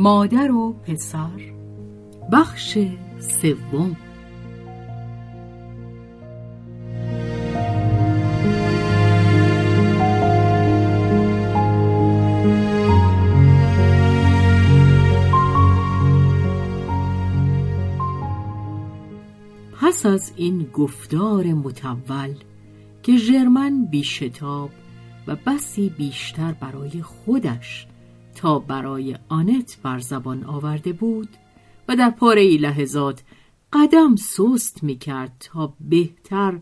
مادر 0.00 0.50
و 0.50 0.72
پسر. 0.72 1.40
بخش 2.32 2.78
سوم. 3.18 3.96
پس 19.80 20.06
از 20.06 20.32
این 20.36 20.62
گفتار 20.62 21.44
متول 21.44 22.34
که 23.02 23.16
ژرمن 23.16 23.84
بیشتاب 23.84 24.70
و 25.26 25.36
بسی 25.46 25.88
بیشتر 25.88 26.52
برای 26.52 27.02
خودش 27.02 27.87
تا 28.38 28.58
برای 28.58 29.18
آنت 29.28 29.78
بر 29.82 29.98
زبان 29.98 30.44
آورده 30.44 30.92
بود 30.92 31.28
و 31.88 31.96
در 31.96 32.10
پاره 32.10 32.40
ای 32.40 32.56
لحظات 32.56 33.22
قدم 33.72 34.16
سست 34.16 34.82
می 34.82 34.98
کرد 34.98 35.36
تا 35.40 35.74
بهتر 35.80 36.60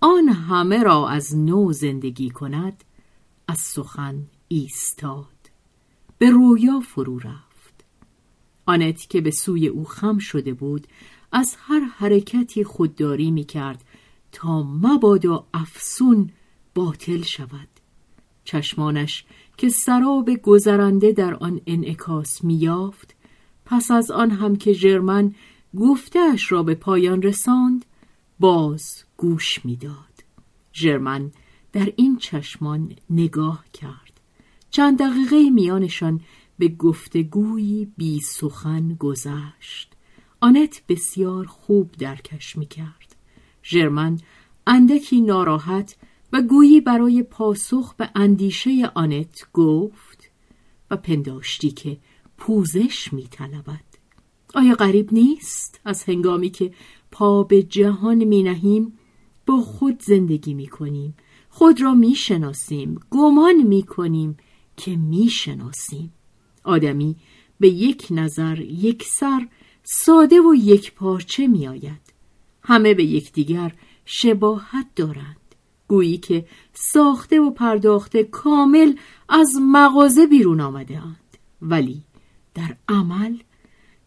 آن 0.00 0.28
همه 0.28 0.82
را 0.82 1.08
از 1.08 1.36
نو 1.36 1.72
زندگی 1.72 2.30
کند 2.30 2.84
از 3.48 3.58
سخن 3.58 4.26
ایستاد 4.48 5.50
به 6.18 6.30
رویا 6.30 6.80
فرو 6.80 7.18
رفت. 7.18 7.84
آنت 8.66 9.10
که 9.10 9.20
به 9.20 9.30
سوی 9.30 9.66
او 9.66 9.84
خم 9.84 10.18
شده 10.18 10.54
بود 10.54 10.86
از 11.32 11.56
هر 11.58 11.80
حرکتی 11.80 12.64
خودداری 12.64 13.30
می 13.30 13.44
کرد 13.44 13.84
تا 14.32 14.62
مبادا 14.62 15.46
افسون 15.54 16.30
باطل 16.74 17.22
شود. 17.22 17.68
چشمانش 18.44 19.24
که 19.56 19.68
سراب 19.68 20.30
گذرنده 20.30 21.12
در 21.12 21.34
آن 21.34 21.60
انعکاس 21.66 22.44
میافت 22.44 23.14
پس 23.64 23.90
از 23.90 24.10
آن 24.10 24.30
هم 24.30 24.56
که 24.56 24.72
ژرمن 24.72 25.34
گفتهاش 25.76 26.52
را 26.52 26.62
به 26.62 26.74
پایان 26.74 27.22
رساند 27.22 27.84
باز 28.40 29.04
گوش 29.16 29.64
می‌داد. 29.64 30.24
ژرمن 30.74 31.32
در 31.72 31.92
این 31.96 32.16
چشمان 32.16 32.92
نگاه 33.10 33.64
کرد. 33.72 34.20
چند 34.70 34.98
دقیقه 34.98 35.50
میانشان 35.50 36.20
به 36.58 36.68
گفتگویی 36.68 37.92
بی 37.96 38.20
سخن 38.20 38.94
گذشت. 38.94 39.92
آنت 40.40 40.82
بسیار 40.88 41.46
خوب 41.46 41.92
درکش 41.92 42.56
می 42.56 42.66
کرد. 42.66 43.16
ژرمن 43.64 44.18
اندکی 44.66 45.20
ناراحت 45.20 45.96
و 46.34 46.42
گویی 46.42 46.80
برای 46.80 47.22
پاسخ 47.22 47.94
به 47.94 48.10
اندیشه 48.14 48.90
آنت 48.94 49.46
گفت 49.52 50.30
و 50.90 50.96
پنداشتی 50.96 51.70
که 51.70 51.98
پوزش 52.38 53.12
می 53.12 53.22
طلبد. 53.22 53.84
آیا 54.54 54.74
غریب 54.74 55.12
نیست 55.12 55.80
از 55.84 56.04
هنگامی 56.04 56.50
که 56.50 56.72
پا 57.12 57.42
به 57.42 57.62
جهان 57.62 58.24
می 58.24 58.42
نهیم 58.42 58.98
با 59.46 59.60
خود 59.60 60.02
زندگی 60.02 60.54
می 60.54 60.66
کنیم 60.66 61.14
خود 61.48 61.80
را 61.80 61.94
می 61.94 62.14
شناسیم 62.14 63.00
گمان 63.10 63.62
می 63.62 63.82
کنیم 63.82 64.36
که 64.76 64.96
می 64.96 65.28
شناسیم 65.28 66.12
آدمی 66.64 67.16
به 67.60 67.68
یک 67.68 68.06
نظر 68.10 68.60
یک 68.60 69.04
سر 69.04 69.48
ساده 69.82 70.40
و 70.40 70.54
یک 70.54 70.94
پارچه 70.94 71.46
می 71.46 71.68
آید. 71.68 72.14
همه 72.62 72.94
به 72.94 73.04
یکدیگر 73.04 73.74
شباهت 74.04 74.86
دارند. 74.96 75.43
گویی 75.88 76.18
که 76.18 76.46
ساخته 76.72 77.40
و 77.40 77.50
پرداخته 77.50 78.24
کامل 78.24 78.94
از 79.28 79.48
مغازه 79.60 80.26
بیرون 80.26 80.60
آمده 80.60 81.02
اند. 81.02 81.38
ولی 81.62 82.02
در 82.54 82.76
عمل 82.88 83.36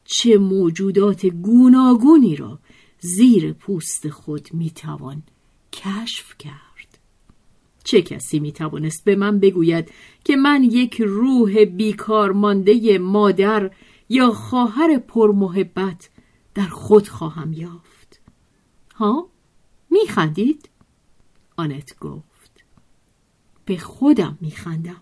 چه 0.06 0.38
موجودات 0.38 1.26
گوناگونی 1.26 2.36
را 2.36 2.60
زیر 3.00 3.54
پوست 3.54 4.10
خود 4.10 4.50
می‌توان 4.54 5.24
کشف 5.74 6.38
کرد؟ 6.40 7.00
چه 7.84 8.02
کسی 8.02 8.40
می‌توانست 8.40 9.04
به 9.04 9.16
من 9.16 9.40
بگوید 9.40 9.92
که 10.24 10.36
من 10.36 10.64
یک 10.64 11.02
روح 11.02 11.66
بیکار 11.66 12.32
مانده 12.32 12.98
مادر 12.98 13.72
یا 14.10 14.32
خواهر 14.32 14.98
پرمحبت 14.98 16.10
در 16.56 16.68
خود 16.68 17.08
خواهم 17.08 17.54
یافت؟ 17.54 18.22
ها؟ 18.96 19.30
میخندید؟ 19.90 20.70
آنت 21.58 22.00
گفت. 22.00 22.64
به 23.66 23.78
خودم 23.78 24.38
میخندم. 24.42 25.02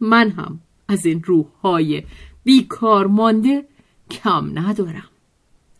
من 0.00 0.30
هم 0.30 0.60
از 0.88 1.06
این 1.06 1.22
روحهای 1.22 2.02
بیکار 2.44 3.06
مانده 3.06 3.68
کم 4.10 4.58
ندارم. 4.58 5.08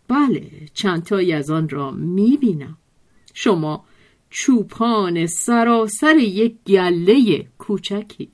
بله 0.08 0.50
چندتایی 0.74 1.32
از 1.32 1.50
آن 1.50 1.68
را 1.68 1.90
می‌بینم. 1.90 2.76
شما 3.34 3.84
چوپان 4.30 5.26
سراسر 5.26 6.16
یک 6.16 6.56
گله 6.66 7.46
کوچکید. 7.58 8.32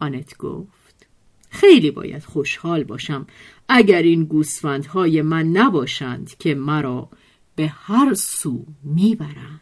آنت 0.00 0.38
گفت. 0.38 1.06
خیلی 1.50 1.90
باید 1.90 2.24
خوشحال 2.24 2.84
باشم 2.84 3.26
اگر 3.68 4.02
این 4.02 4.24
گوسفندهای 4.24 5.22
من 5.22 5.46
نباشند 5.46 6.36
که 6.38 6.54
مرا 6.54 7.08
به 7.56 7.68
هر 7.68 8.14
سو 8.14 8.66
می‌برند. 8.82 9.60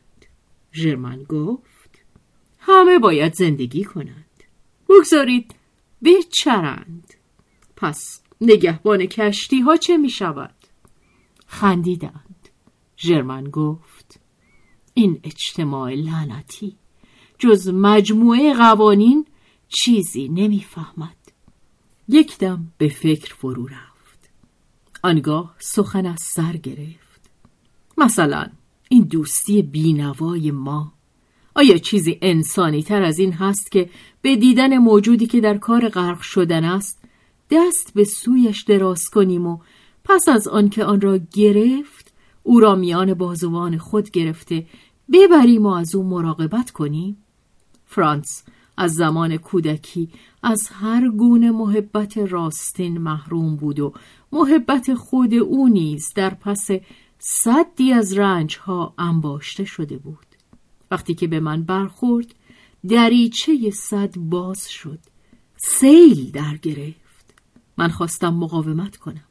ژرمن 0.83 1.23
گفت 1.23 2.03
همه 2.59 2.99
باید 2.99 3.35
زندگی 3.35 3.85
کنند. 3.85 4.25
بگذارید 4.89 5.55
بچرند. 6.05 7.15
پس 7.77 8.23
نگهبان 8.41 9.07
کشتی 9.07 9.61
ها 9.61 9.77
چه 9.77 9.97
می 9.97 10.11
شود؟ 10.11 10.55
خندیدند. 11.47 12.49
ژرمن 12.99 13.45
گفت 13.45 14.21
این 14.95 15.21
اجتماع 15.25 15.95
لعنتی 15.95 16.77
جز 17.39 17.69
مجموعه 17.69 18.55
قوانین 18.55 19.27
چیزی 19.69 20.29
نمی‌فهمد. 20.29 21.17
یک 22.09 22.39
دم 22.39 22.73
به 22.79 22.89
فکر 22.89 23.35
فرو 23.35 23.67
رفت. 23.67 24.31
آنگاه 25.03 25.55
سخن 25.59 26.07
از 26.07 26.23
سر 26.23 26.57
گرفت. 26.57 27.31
مثلا 27.99 28.51
این 28.89 29.03
دوستی 29.03 29.63
بینوای 29.63 30.51
ما. 30.51 30.93
آیا 31.55 31.79
چیزی 31.79 32.19
انسانی 32.23 32.83
تر 32.83 33.03
از 33.03 33.19
این 33.19 33.33
هست 33.33 33.73
که 33.73 33.91
به 34.23 34.37
دیدن 34.37 34.79
موجودی 34.79 35.27
که 35.27 35.41
در 35.41 35.59
کار 35.59 35.89
غرق 35.89 36.21
شدن 36.21 36.65
است 36.65 36.99
دست 37.51 37.95
به 37.95 38.05
سویش 38.05 38.63
دراز 38.63 39.03
کنیم 39.13 39.47
و 39.47 39.59
پس 40.05 40.29
از 40.29 40.49
آنکه 40.49 40.85
آن 40.85 41.01
را 41.01 41.19
گرفت 41.33 42.15
او 42.43 42.61
را 42.61 42.75
میان 42.75 43.15
بازوان 43.15 43.79
خود 43.79 44.11
گرفته 44.11 44.67
ببریم 45.13 45.67
و 45.67 45.69
از 45.69 45.95
او 45.95 46.03
مراقبت 46.03 46.71
کنیم؟ 46.71 47.17
فرانس 47.87 48.45
از 48.77 48.93
زمان 48.93 49.37
کودکی 49.37 50.09
از 50.43 50.69
هر 50.73 51.09
گونه 51.09 51.51
محبت 51.51 52.19
راستین 52.19 52.99
محروم 52.99 53.57
بود 53.57 53.81
و 53.81 53.93
محبت 54.33 54.95
خود 54.95 55.35
او 55.35 55.69
نیز 55.69 56.13
در 56.15 56.35
پس 56.35 56.69
صدی 57.19 57.93
از 57.93 58.19
رنجها 58.19 58.95
انباشته 58.99 59.65
شده 59.65 59.99
بود. 59.99 60.27
وقتی 60.91 61.15
که 61.15 61.27
به 61.27 61.41
من 61.41 61.63
برخورد 61.63 62.35
دریچه 62.89 63.71
صد 63.71 64.19
باز 64.19 64.69
شد. 64.69 64.99
سیل 65.57 66.31
در 66.31 66.57
گرفت. 66.57 67.35
من 67.77 67.89
خواستم 67.89 68.35
مقاومت 68.35 68.97
کنم. 68.97 69.25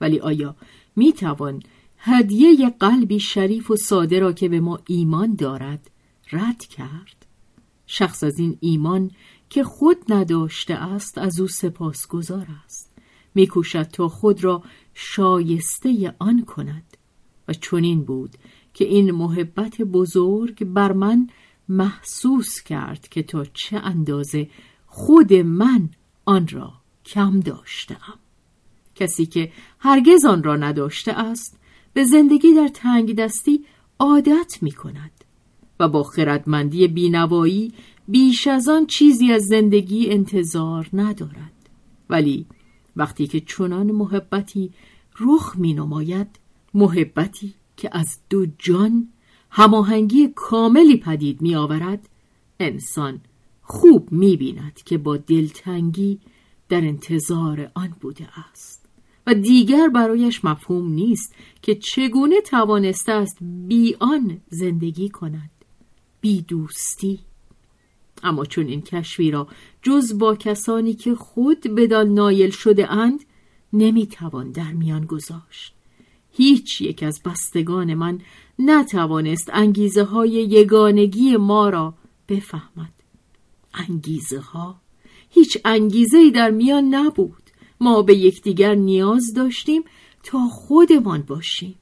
ولی 0.00 0.20
آیا 0.20 0.56
می 0.96 1.12
توان 1.12 1.62
هدیه 1.98 2.70
قلبی 2.70 3.20
شریف 3.20 3.70
و 3.70 3.76
ساده 3.76 4.18
را 4.18 4.32
که 4.32 4.48
به 4.48 4.60
ما 4.60 4.78
ایمان 4.86 5.34
دارد 5.34 5.90
رد 6.32 6.64
کرد؟ 6.64 7.26
شخص 7.86 8.24
از 8.24 8.38
این 8.38 8.58
ایمان 8.60 9.10
که 9.50 9.64
خود 9.64 9.96
نداشته 10.12 10.74
است 10.74 11.18
از 11.18 11.40
او 11.40 11.48
سپاسگزار 11.48 12.46
است. 12.64 12.94
میکوشد 13.34 13.82
تا 13.82 14.08
خود 14.08 14.44
را 14.44 14.62
شایسته 14.94 16.14
آن 16.18 16.44
کند. 16.44 16.96
و 17.48 17.52
چنین 17.52 18.04
بود 18.04 18.30
که 18.74 18.84
این 18.84 19.10
محبت 19.10 19.82
بزرگ 19.82 20.64
بر 20.64 20.92
من 20.92 21.28
محسوس 21.68 22.62
کرد 22.62 23.08
که 23.08 23.22
تا 23.22 23.44
چه 23.44 23.76
اندازه 23.76 24.48
خود 24.86 25.32
من 25.34 25.88
آن 26.24 26.48
را 26.48 26.72
کم 27.04 27.40
داشتم. 27.40 28.18
کسی 28.94 29.26
که 29.26 29.52
هرگز 29.78 30.24
آن 30.24 30.42
را 30.42 30.56
نداشته 30.56 31.12
است 31.12 31.58
به 31.92 32.04
زندگی 32.04 32.54
در 32.54 32.68
تنگ 32.68 33.16
دستی 33.16 33.64
عادت 33.98 34.58
می 34.62 34.72
کند 34.72 35.10
و 35.80 35.88
با 35.88 36.02
خردمندی 36.02 36.88
بینوایی 36.88 37.72
بیش 38.08 38.46
از 38.46 38.68
آن 38.68 38.86
چیزی 38.86 39.32
از 39.32 39.42
زندگی 39.42 40.10
انتظار 40.10 40.88
ندارد. 40.92 41.52
ولی 42.10 42.46
وقتی 42.96 43.26
که 43.26 43.40
چنان 43.40 43.92
محبتی 43.92 44.72
رخ 45.20 45.56
می 45.56 45.74
نماید 45.74 46.43
محبتی 46.74 47.54
که 47.76 47.90
از 47.92 48.18
دو 48.30 48.46
جان 48.58 49.08
هماهنگی 49.50 50.28
کاملی 50.34 50.96
پدید 50.96 51.42
می 51.42 51.54
آورد 51.54 52.08
انسان 52.60 53.20
خوب 53.62 54.12
می 54.12 54.36
بیند 54.36 54.74
که 54.84 54.98
با 54.98 55.16
دلتنگی 55.16 56.20
در 56.68 56.80
انتظار 56.80 57.70
آن 57.74 57.94
بوده 58.00 58.28
است. 58.50 58.84
و 59.26 59.34
دیگر 59.34 59.88
برایش 59.88 60.44
مفهوم 60.44 60.92
نیست 60.92 61.34
که 61.62 61.74
چگونه 61.74 62.40
توانسته 62.40 63.12
است 63.12 63.38
بی 63.42 63.96
آن 64.00 64.40
زندگی 64.48 65.08
کند. 65.08 65.50
بی 66.20 66.42
دوستی. 66.42 67.20
اما 68.22 68.44
چون 68.44 68.66
این 68.66 68.82
کشفی 68.82 69.30
را 69.30 69.48
جز 69.82 70.18
با 70.18 70.34
کسانی 70.36 70.94
که 70.94 71.14
خود 71.14 71.60
بدان 71.60 72.14
نایل 72.14 72.50
شده 72.50 72.92
اند 72.92 73.20
نمی‌توان 73.72 74.50
در 74.50 74.72
میان 74.72 75.04
گذاشت. 75.04 75.74
هیچ 76.36 76.80
یک 76.80 77.02
از 77.02 77.22
بستگان 77.24 77.94
من 77.94 78.20
نتوانست 78.58 79.50
انگیزه 79.52 80.04
های 80.04 80.30
یگانگی 80.30 81.36
ما 81.36 81.68
را 81.68 81.94
بفهمد. 82.28 82.92
انگیزه 83.74 84.40
ها 84.40 84.80
هیچ 85.30 85.58
انگیزه 85.64 86.18
ای 86.18 86.30
در 86.30 86.50
میان 86.50 86.94
نبود. 86.94 87.42
ما 87.80 88.02
به 88.02 88.16
یکدیگر 88.16 88.74
نیاز 88.74 89.34
داشتیم 89.34 89.82
تا 90.22 90.48
خودمان 90.48 91.22
باشیم. 91.22 91.74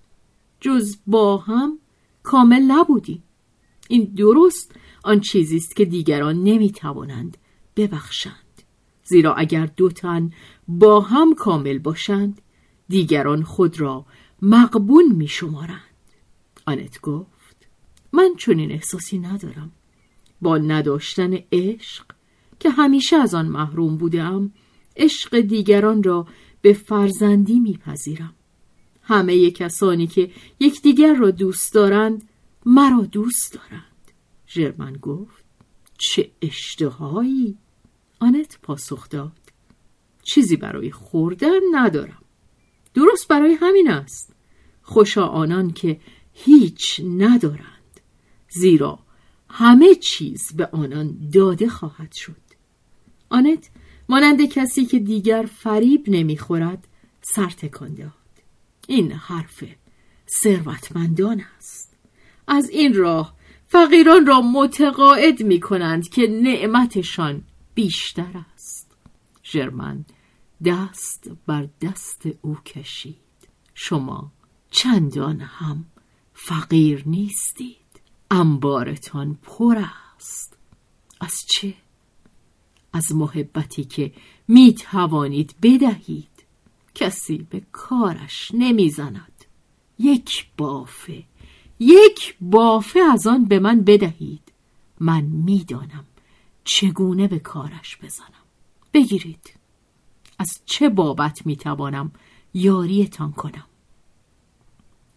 جز 0.60 0.96
با 1.06 1.37
هم 1.37 1.78
کامل 2.22 2.62
نبودیم. 2.62 3.22
این 3.88 4.04
درست 4.04 4.72
آن 5.04 5.20
چیزی 5.20 5.56
است 5.56 5.76
که 5.76 5.84
دیگران 5.84 6.43
نمی‌توانند 6.44 7.37
ببخشند. 7.76 8.62
زیرا 9.04 9.34
اگر 9.34 9.66
دو 9.66 9.88
تن 9.88 10.31
با 10.69 11.00
هم 11.00 11.34
کامل 11.34 11.78
باشند 11.78 12.43
دیگران 12.88 13.43
خود 13.43 13.81
را 13.81 14.06
مقبول 14.42 15.12
می 15.12 15.28
شمارند 15.28 15.80
آنت 16.66 17.00
گفت 17.00 17.66
من 18.12 18.34
چنین 18.38 18.72
احساسی 18.72 19.18
ندارم. 19.18 19.72
با 20.40 20.58
نداشتن 20.58 21.38
عشق 21.52 22.04
که 22.60 22.70
همیشه 22.70 23.16
از 23.16 23.34
آن 23.34 23.46
محروم 23.46 23.96
بودم 23.96 24.52
عشق 24.96 25.40
دیگران 25.40 26.02
را 26.02 26.26
به 26.62 26.72
فرزندی 26.72 27.60
میپذیرم. 27.60 28.34
همه 29.02 29.50
کسانی 29.50 30.06
که 30.06 30.30
یکدیگر 30.60 31.14
را 31.14 31.30
دوست 31.30 31.74
دارند 31.74 32.28
مرا 32.66 33.00
دوست 33.00 33.52
دارند. 33.54 34.12
ژرمن 34.48 34.92
گفت 34.92 35.44
چه 35.98 36.30
اشتهایی. 36.42 37.58
آنت 38.20 38.58
پاسخ 38.62 39.08
داد 39.08 39.52
چیزی 40.22 40.56
برای 40.56 40.90
خوردن 40.90 41.60
ندارم. 41.72 42.22
درست 42.94 43.28
برای 43.28 43.54
همین 43.60 43.90
است. 43.90 44.31
خوشا 44.82 45.26
آنان 45.26 45.70
که 45.70 46.00
هیچ 46.32 47.00
ندارند. 47.19 48.00
زیرا 48.49 48.99
همه 49.50 49.94
چیز 49.94 50.52
به 50.56 50.67
آنان 50.67 51.31
داده 51.32 51.69
خواهد 51.69 52.12
شد. 52.12 52.43
آنت 53.31 53.70
مانند 54.08 54.44
کسی 54.44 54.84
که 54.84 54.99
دیگر 54.99 55.49
فریب 55.56 56.05
نمی‌خورد 56.08 56.88
سر 57.23 57.46
تکان 57.49 57.94
داد. 57.94 58.12
این 58.88 59.12
حرف 59.12 59.64
ثروتمندان 60.43 61.43
است. 61.58 61.96
از 62.46 62.70
این 62.70 62.94
راه 62.94 63.35
فقیران 63.67 64.26
را 64.26 64.40
متقاعد 64.40 65.43
می 65.43 65.61
کنند 65.61 66.08
که 66.08 66.26
نعمتشان 66.26 67.43
بیشتر 67.75 68.44
است. 68.55 68.90
ژرمن 69.44 70.05
دست 70.64 71.31
بر 71.46 71.69
دست 71.81 72.23
او 72.43 72.55
کشید. 72.55 73.17
شما 73.75 74.32
چندان 74.72 75.40
هم 75.40 75.84
فقیر 76.34 77.02
نیستید. 77.06 77.76
انبارتان 78.30 79.38
پر 79.42 79.84
است. 80.16 80.56
از 81.20 81.34
چه؟ 81.48 81.74
از 82.92 83.14
محبتی 83.14 83.84
که 83.84 84.12
می 84.48 84.74
توانید 84.74 85.54
بدهید. 85.62 86.28
کسی 86.94 87.47
به 87.50 87.62
کارش 87.73 88.50
نمی‌زند. 88.54 89.44
یک 89.99 90.47
بافه. 90.56 91.25
یک 91.80 92.37
بافه 92.40 93.00
از 93.00 93.26
آن 93.26 93.44
به 93.44 93.58
من 93.58 93.80
بدهید. 93.80 94.52
من 95.00 95.20
می‌دانم 95.20 96.04
چگونه 96.64 97.28
به 97.28 97.38
کارش 97.38 97.99
بزنم. 98.02 98.44
بگیرید. 98.94 99.54
از 100.38 100.61
چه 100.66 100.88
بابت 100.88 101.47
می‌توانم 101.47 102.12
یاریتان 102.54 103.32
کنم؟ 103.32 103.64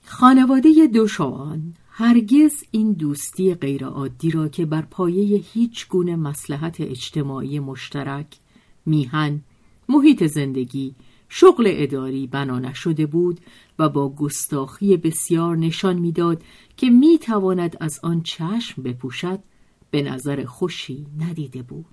خانواده 0.08 0.88
دوشوان 0.88 1.74
هرگز 1.90 2.64
این 2.72 2.92
دوستی 2.92 3.54
غیرعادی 3.54 4.32
را 4.32 4.48
که 4.48 4.66
بر 4.66 4.82
پایه 4.82 5.38
هیچ 5.54 5.88
گونه 5.88 6.16
مسلحت 6.16 6.82
اجتماعی 6.82 7.60
مشترک 7.60 8.28
میهن 8.86 9.42
محیط 9.90 10.24
زندگی 10.24 10.96
شغل 11.30 11.72
اداری 11.74 12.28
بنا 12.28 12.60
نشده 12.60 13.06
بود 13.06 13.40
و 13.80 13.90
با 13.90 14.10
گستاخی 14.10 14.98
بسیار 14.98 15.58
نشان 15.58 16.00
می‌داد 16.00 16.44
که 16.78 16.90
می‌تواند 16.90 17.78
از 17.80 18.00
آن 18.04 18.22
چشم 18.22 18.84
بپوشد 18.84 19.40
به 19.92 20.02
نظر 20.02 20.46
خوشی 20.46 21.06
ندیده 21.20 21.62
بود. 21.62 21.86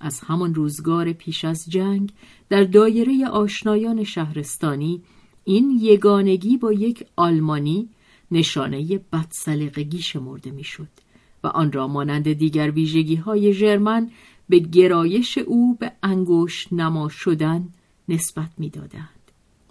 از 0.00 0.20
همان 0.20 0.54
روزگار 0.54 1.12
پیش 1.12 1.44
از 1.44 1.64
جنگ 1.68 2.12
در 2.48 2.64
دایره 2.64 3.28
آشنایان 3.28 4.04
شهرستانی 4.04 5.02
این 5.44 5.78
یگانگی 5.82 6.56
با 6.56 6.72
یک 6.72 7.06
آلمانی 7.16 7.88
نشانه 8.30 9.00
بدسلقگی 9.12 10.02
شمرده 10.02 10.50
می‌شد 10.50 10.88
و 11.44 11.46
آن 11.46 11.72
را 11.72 11.88
مانند 11.88 12.32
دیگر 12.32 12.70
ویژگی 12.70 13.16
های 13.16 13.52
ژرمن 13.52 14.10
به 14.48 14.58
گرایش 14.58 15.38
او 15.38 15.74
به 15.74 15.92
انگشت 16.02 16.72
نما 16.72 17.08
شدن 17.08 17.68
نسبت 18.08 18.50
می‌دادند. 18.58 19.08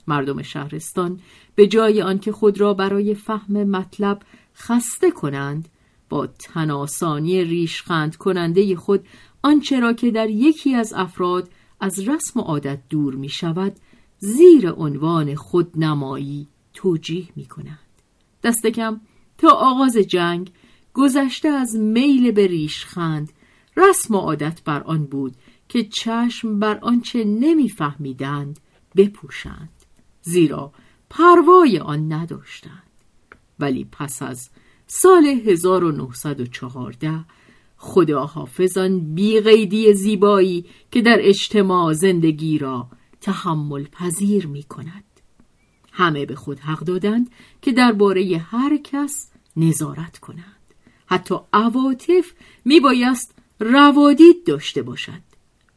مردم 0.08 0.42
شهرستان 0.42 1.20
به 1.56 1.68
جای 1.68 2.01
آنکه 2.01 2.32
خود 2.32 2.60
را 2.60 2.74
برای 2.74 3.15
فهم 3.15 3.63
مطلب 3.63 4.22
خسته 4.56 5.12
کنند 5.12 5.70
با 6.10 6.27
تناسانی 6.27 7.44
ریشخند 7.44 8.15
کننده 8.15 8.75
خود 8.75 9.06
آنچه 9.44 9.80
را 9.80 9.94
که 9.94 10.12
در 10.12 10.30
یکی 10.30 10.75
از 10.75 10.94
افراد 10.94 11.50
از 11.80 12.00
رسم 12.00 12.39
و 12.39 12.44
عادت 12.44 12.80
دور 12.89 13.15
می 13.15 13.30
شود 13.30 13.75
زیر 14.24 14.72
عنوان 14.72 15.36
خودنمایی 15.36 16.48
توجیه 16.74 17.27
می 17.36 17.46
کنند. 17.46 17.80
دست 18.44 18.68
کم 18.68 19.01
تا 19.38 19.50
آغاز 19.50 19.98
جنگ 19.98 20.51
گذشته 20.94 21.50
از 21.50 21.75
میل 21.75 22.32
به 22.32 22.48
ریشخند 22.48 23.34
رسم 23.77 24.15
و 24.15 24.18
عادت 24.18 24.63
بر 24.63 24.84
آن 24.84 25.06
بود 25.06 25.34
که 25.70 25.84
چشم 25.84 26.60
بر 26.60 26.80
آنچه 26.82 27.24
نمیفهمیدند 27.24 28.60
بپوشند 28.96 29.70
زیرا 30.22 30.72
پروای 31.10 31.80
آن 31.80 32.13
نداشتند 32.13 32.84
ولی 33.60 33.88
پس 33.92 34.22
از 34.22 34.50
سال 34.88 35.25
1914 35.25 37.25
خدا 37.77 38.25
حافظان 38.25 39.15
بیغیدی 39.15 39.94
زیبایی 39.94 40.65
که 40.92 41.01
در 41.01 41.18
اجتماع 41.20 41.94
زندگی 41.94 42.58
را 42.58 42.88
تحمل 43.24 43.84
پذیر 43.84 44.48
می 44.48 44.63
کند. 44.63 45.03
همه 45.92 46.25
به 46.25 46.36
خود 46.36 46.60
حق 46.60 46.80
دادند 46.80 47.32
که 47.62 47.72
درباره 47.72 48.38
هر 48.38 48.77
کس 48.84 49.32
نظارت 49.58 50.18
کنند. 50.18 50.74
حتی 51.06 51.36
عواطف 51.53 52.32
می 52.65 52.80
بایست 52.80 53.36
روادید 53.60 54.44
داشته 54.46 54.82
باشد. 54.82 55.22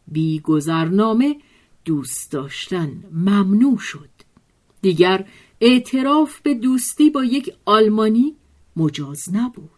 بی 0.09 0.41
گذرنامه 0.41 1.37
دوست 1.85 2.33
داشتن 2.33 3.05
ممنوع 3.13 3.79
شد. 3.79 4.11
دیگر 4.83 5.27
اعتراف 5.61 6.41
به 6.41 6.55
دوستی 6.55 7.11
با 7.11 7.25
یک 7.25 7.53
آلمانی 7.65 8.37
مجاز 8.77 9.35
نبود. 9.35 9.71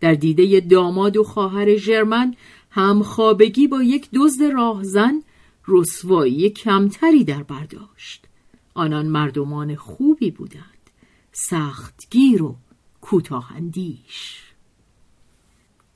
در 0.00 0.14
دیده 0.14 0.60
داماد 0.60 1.16
و 1.16 1.24
خواهر 1.24 1.76
ژرمن 1.76 2.34
همخوابگی 2.70 3.66
با 3.66 3.82
یک 3.82 4.08
دزد 4.14 4.42
راهزن 4.42 5.22
رسوایی 5.68 6.50
کمتری 6.50 7.24
در 7.24 7.42
برداشت 7.42 8.26
آنان 8.74 9.06
مردمان 9.06 9.76
خوبی 9.76 10.30
بودند. 10.30 10.90
سختگیر 11.32 12.42
و 12.42 12.56
کوتاهندیش 13.00 14.42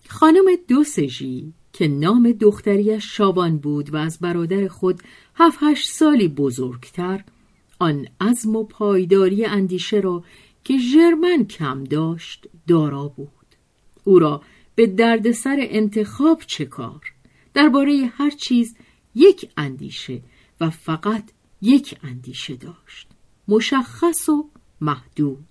خانم 0.09 0.45
دوسژی 0.69 1.53
که 1.73 1.89
نام 1.89 2.33
دختریش 2.33 3.17
شابان 3.17 3.59
بود 3.59 3.95
و 3.95 3.97
از 3.97 4.19
برادر 4.19 4.69
خود 4.69 5.03
هفت 5.35 5.59
هشت 5.63 5.91
سالی 5.91 6.29
بزرگتر 6.29 7.25
آن 7.79 8.09
عزم 8.21 8.57
و 8.57 8.65
پایداری 8.65 9.45
اندیشه 9.45 9.97
را 9.97 10.25
که 10.65 10.79
ژرمن 10.79 11.45
کم 11.45 11.85
داشت 11.85 12.49
دارا 12.67 13.09
بود. 13.09 13.29
او 14.05 14.19
را 14.19 14.43
به 14.75 14.87
دردسر 14.87 15.57
انتخاب 15.61 16.43
چه 16.47 16.65
کار؟ 16.65 17.13
درباره 17.55 18.13
هر 18.17 18.31
چیز 18.31 18.77
یک 19.15 19.51
اندیشه 19.57 20.21
و 20.61 20.71
فقط 20.71 21.25
یک 21.63 21.99
اندیشه 22.03 22.57
داشت. 22.57 23.09
مشخص 23.49 24.29
و 24.29 24.51
محدود. 24.81 25.45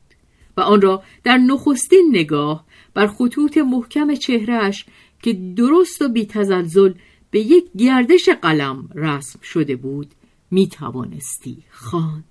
و 0.58 0.62
آن 0.62 0.82
را 0.82 1.04
در 1.24 1.38
نخستین 1.38 2.10
نگاه 2.14 2.66
بر 2.94 3.08
خطوط 3.08 3.58
محکم 3.58 4.16
چهرهش 4.16 4.86
که 5.22 5.34
درست 5.34 6.02
و 6.02 6.10
بی 6.10 6.26
تزلزل 6.26 6.94
به 7.32 7.40
یک 7.40 7.66
گردش 7.78 8.30
قلم 8.30 8.90
رسم 8.96 9.40
شده 9.42 9.76
بود 9.76 10.12
می 10.52 10.68
توانستی 10.68 11.64
خواند. 11.72 12.24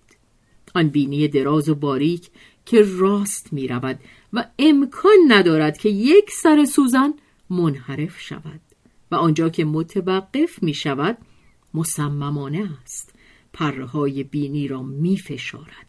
آن 0.75 0.89
بینی 0.89 1.29
دراز 1.29 1.69
و 1.69 1.75
باریک 1.75 2.31
که 2.67 2.83
راست 2.99 3.53
می 3.53 3.69
رود 3.69 4.01
و 4.33 4.45
امکان 4.59 5.19
ندارد 5.29 5.79
که 5.79 5.89
یک 5.89 6.31
سر 6.31 6.65
سوزن 6.65 7.15
منحرف 7.51 8.21
شود. 8.21 8.61
و 9.11 9.15
آنجا 9.15 9.49
که 9.49 9.65
متوقف 9.65 10.63
می 10.63 10.75
شود 10.75 11.19
مصممانه 11.75 12.71
است 12.83 13.15
پرهای 13.53 14.25
بینی 14.25 14.69
را 14.69 14.83
می 14.83 15.17
فشارد. 15.17 15.87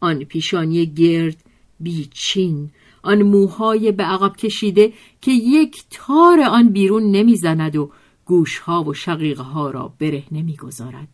آن 0.00 0.24
پیشانی 0.24 0.86
گرد 0.86 1.44
بیچین 1.80 2.70
آن 3.02 3.22
موهای 3.22 3.92
به 3.92 4.02
عقب 4.02 4.36
کشیده 4.36 4.92
که 5.20 5.30
یک 5.32 5.84
تار 5.90 6.40
آن 6.40 6.68
بیرون 6.68 7.10
نمی‌زند 7.10 7.76
و 7.76 7.90
گوشها 8.24 8.84
و 8.84 8.94
شقیقه 8.94 9.42
ها 9.42 9.70
را 9.70 9.94
بره 9.98 10.22
نمی‌گذارد 10.32 11.08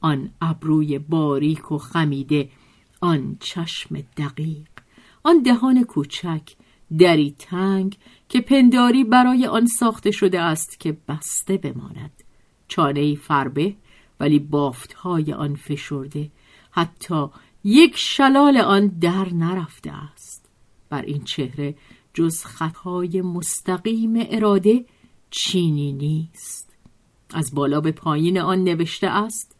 آن 0.00 0.30
ابروی 0.40 0.98
باریک 0.98 1.72
و 1.72 1.78
خمیده 1.78 2.48
آن 3.00 3.36
چشم 3.40 3.96
دقیق 4.16 4.68
آن 5.22 5.42
دهان 5.42 5.84
کوچک 5.84 6.42
دری 6.98 7.34
تنگ 7.38 7.96
که 8.28 8.40
پنداری 8.40 9.04
برای 9.04 9.46
آن 9.46 9.66
ساخته 9.66 10.10
شده 10.10 10.40
است 10.40 10.80
که 10.80 10.96
بسته 11.08 11.56
بماند. 11.56 12.22
چانه 12.68 13.14
فربه 13.14 13.74
ولی 14.20 14.38
بافت 14.38 14.92
های 14.92 15.32
آن 15.32 15.54
فشرده. 15.54 16.30
حتی 16.70 17.26
یک 17.64 17.96
شلال 17.96 18.56
آن 18.56 18.86
در 18.86 19.34
نرفته 19.34 19.92
است. 19.92 20.50
بر 20.88 21.02
این 21.02 21.24
چهره 21.24 21.74
جز 22.14 22.44
خطهای 22.44 23.22
مستقیم 23.22 24.26
اراده 24.30 24.84
چینی 25.30 25.92
نیست. 25.92 26.76
از 27.34 27.54
بالا 27.54 27.80
به 27.80 27.92
پایین 27.92 28.38
آن 28.38 28.64
نوشته 28.64 29.06
است 29.06 29.56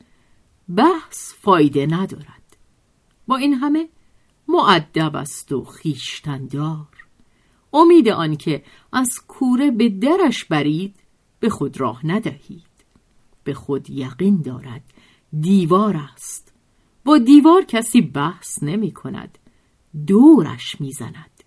بحث 0.77 1.33
فایده 1.35 1.87
ندارد. 1.87 2.57
با 3.27 3.37
این 3.37 3.55
همه 3.55 3.89
معدب 4.49 5.17
است 5.17 5.53
و 5.53 5.65
خیشتندار 5.65 7.06
امید 7.77 8.09
آنکه 8.09 8.65
از 8.93 9.21
کوره 9.29 9.71
به 9.71 9.89
درش 9.89 10.45
برید 10.45 10.95
به 11.41 11.49
خود 11.49 11.81
راه 11.81 12.07
ندهید. 12.07 12.67
به 13.45 13.55
خود 13.55 13.91
یقین 13.91 14.43
دارد 14.43 14.83
دیوار 15.41 15.97
است. 15.97 16.53
با 17.05 17.19
دیوار 17.19 17.65
کسی 17.65 18.01
بحث 18.01 18.63
نمی 18.63 18.93
کند. 18.93 19.39
دورش 20.07 20.81
می 20.81 20.93
زند. 20.93 21.45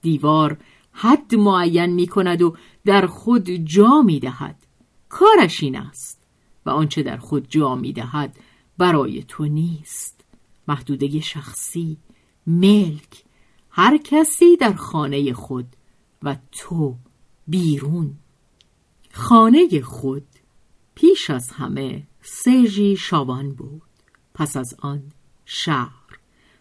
دیوار 0.00 0.58
حد 0.92 1.34
معین 1.34 1.92
می 1.92 2.06
کند 2.06 2.42
و 2.42 2.56
در 2.84 3.06
خود 3.06 3.50
جا 3.50 4.02
می 4.02 4.20
دهد. 4.20 4.66
کارش 5.08 5.62
این 5.62 5.76
است 5.76 6.26
و 6.66 6.70
آنچه 6.70 7.02
در 7.02 7.16
خود 7.16 7.48
جا 7.48 7.74
می 7.74 7.92
دهد 7.92 8.38
برای 8.78 9.24
تو 9.28 9.44
نیست. 9.44 10.24
محدوده 10.68 11.20
شخصی 11.20 11.98
ملک 12.46 13.24
هر 13.78 13.98
کسی 14.04 14.56
در 14.56 14.72
خانه 14.72 15.32
خود 15.32 15.66
و 16.22 16.36
تو 16.52 16.96
بیرون. 17.46 18.14
خانه 19.12 19.80
خود 19.80 20.26
پیش 20.94 21.30
از 21.30 21.50
همه 21.50 22.06
سژی 22.22 22.96
شاوان 22.96 23.54
بود. 23.54 23.82
پس 24.34 24.56
از 24.56 24.74
آن 24.78 25.02
شهر 25.44 26.18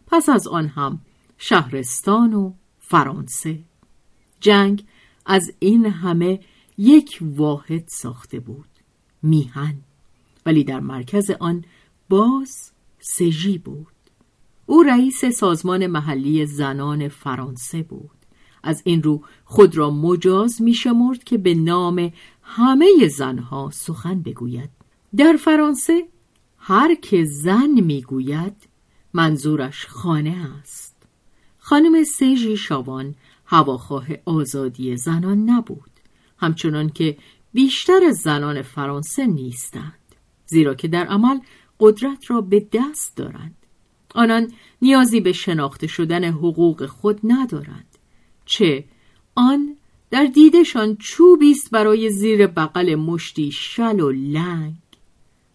پس 0.07 0.29
از 0.29 0.47
آن 0.47 0.67
هم 0.67 1.01
شهرستان 1.38 2.33
و 2.33 2.53
فرانسه. 2.79 3.59
جنگ 4.39 4.86
از 5.25 5.53
این 5.59 5.86
همه 5.86 6.39
یک 6.77 7.19
واحد 7.21 7.88
ساخته 7.88 8.39
بود 8.39 8.69
میهن. 9.24 9.77
ولی 10.45 10.63
در 10.63 10.79
مرکز 10.79 11.31
آن 11.39 11.65
باز 12.09 12.71
سژی 13.00 13.57
بود. 13.57 13.97
او 14.69 14.83
رئیس 14.83 15.25
سازمان 15.25 15.88
محلی 15.88 16.45
زنان 16.45 17.07
فرانسه 17.07 17.83
بود. 17.83 18.17
از 18.63 18.81
این 18.86 19.03
رو 19.03 19.21
خود 19.45 19.77
را 19.77 19.91
مجاز 19.91 20.62
می 20.62 20.74
شمرد 20.74 21.24
که 21.24 21.38
به 21.38 21.55
نام 21.55 22.13
همه 22.41 23.07
زنها 23.07 23.69
سخن 23.74 24.21
بگوید. 24.21 24.69
در 25.15 25.38
فرانسه 25.39 26.07
هر 26.57 26.95
که 26.95 27.25
زن 27.25 27.69
می‌گوید 27.69 28.67
منظورش 29.13 29.86
خانه 29.86 30.36
است. 30.59 30.95
خانم 31.57 32.03
سیژی 32.03 32.57
شاوان 32.57 33.15
هواخواه 33.45 34.07
آزادی 34.25 34.97
زنان 34.97 35.50
نبود 35.50 35.91
همچنان 36.38 36.89
که 36.89 37.17
بیشتر 37.53 38.12
زنان 38.12 38.62
فرانسه 38.62 39.25
نیستند 39.25 39.93
زیرا 40.45 40.74
که 40.74 40.88
در 40.88 41.05
عمل 41.05 41.39
قدرت 41.79 42.31
را 42.31 42.41
به 42.41 42.67
دست 42.74 43.15
دارند. 43.15 43.57
آنان 44.17 44.51
نیازی 44.81 45.19
به 45.19 45.33
شناخته 45.33 45.88
شدن 45.88 46.25
حقوق 46.25 46.86
خود 46.86 47.19
ندارند 47.24 47.97
چه 48.45 48.86
آن 49.36 49.77
در 50.09 50.25
دیدشان 50.25 50.95
چوبی 50.95 51.51
است 51.51 51.71
برای 51.71 52.09
زیر 52.09 52.47
بغل 52.47 52.95
مشتی 52.95 53.51
شل 53.51 54.00
و 54.00 54.12
لنگ 54.12 54.75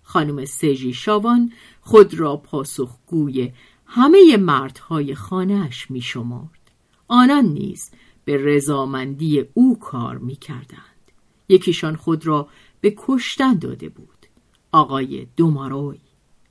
خانم 0.02 0.44
سژی 0.44 0.92
شاوان 0.94 1.52
خود 1.80 2.14
را 2.14 2.36
پاسخگوی 2.36 3.52
همه 3.86 4.36
مردهای 4.36 5.14
خانهاش 5.14 5.90
می 5.90 6.00
شمارد. 6.00 6.70
آنان 7.08 7.44
نیز 7.44 7.90
به 8.24 8.36
رضامندی 8.36 9.44
او 9.54 9.78
کار 9.78 10.18
می 10.18 10.36
کردند. 10.36 11.12
یکیشان 11.48 11.96
خود 11.96 12.26
را 12.26 12.48
به 12.80 12.94
کشتن 12.98 13.58
داده 13.58 13.88
بود. 13.88 14.26
آقای 14.72 15.26
دوماروی. 15.36 15.98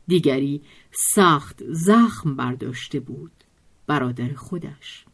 دیگری 0.07 0.61
سخت 0.91 1.63
زخم 1.69 2.36
برداشته 2.36 3.00
بود 3.00 3.31
برادر 3.88 4.33
خودش. 4.33 5.05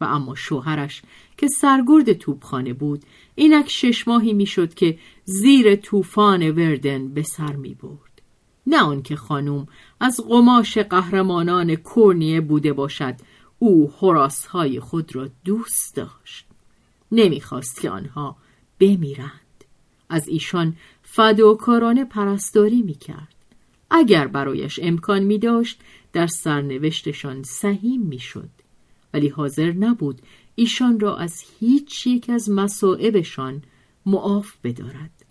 و 0.00 0.04
اما 0.04 0.34
شوهرش 0.34 1.02
که 1.38 1.48
سرگرد 1.48 2.12
توپخانه 2.12 2.72
بود 2.72 3.02
اینک 3.34 3.70
شش 3.70 4.08
ماهی 4.08 4.32
می‌شد 4.32 4.74
که 4.74 4.98
زیر 5.24 5.76
طوفان 5.76 6.50
وردن 6.50 7.08
به 7.08 7.22
سر 7.22 7.56
می 7.56 7.74
برد. 7.74 8.22
نه 8.66 8.82
آنکه 8.82 9.16
خانوم 9.16 9.66
از 10.00 10.20
قماش 10.28 10.78
قهرمانان 10.78 11.76
کورنیه 11.76 12.40
بوده 12.40 12.72
باشد 12.72 13.14
او 13.58 13.92
های 14.50 14.80
خود 14.80 15.16
را 15.16 15.28
دوست 15.44 15.96
داشت. 15.96 16.46
نمی‌خواست 17.12 17.80
که 17.80 17.90
آنها 17.90 18.36
بمیرند. 18.80 19.64
از 20.08 20.28
ایشان 20.28 20.76
فداکارانه 21.02 22.04
پرستاری 22.04 22.82
می‌کرد. 22.82 23.33
اگر 23.96 24.26
برایش 24.26 24.80
امکان 24.82 25.22
می 25.22 25.38
داشت 25.38 25.80
در 26.12 26.26
سرنوشتشان 26.26 27.42
سهیم 27.42 28.02
می‌شد. 28.02 28.50
ولی 29.14 29.28
حاضر 29.28 29.72
نبود 29.72 30.22
ایشان 30.54 31.00
را 31.00 31.16
از 31.16 31.44
هیچ 31.60 32.06
یک 32.06 32.30
از 32.30 32.50
مصائبشان 32.50 33.62
معاف 34.06 34.52
بدارد. 34.64 35.24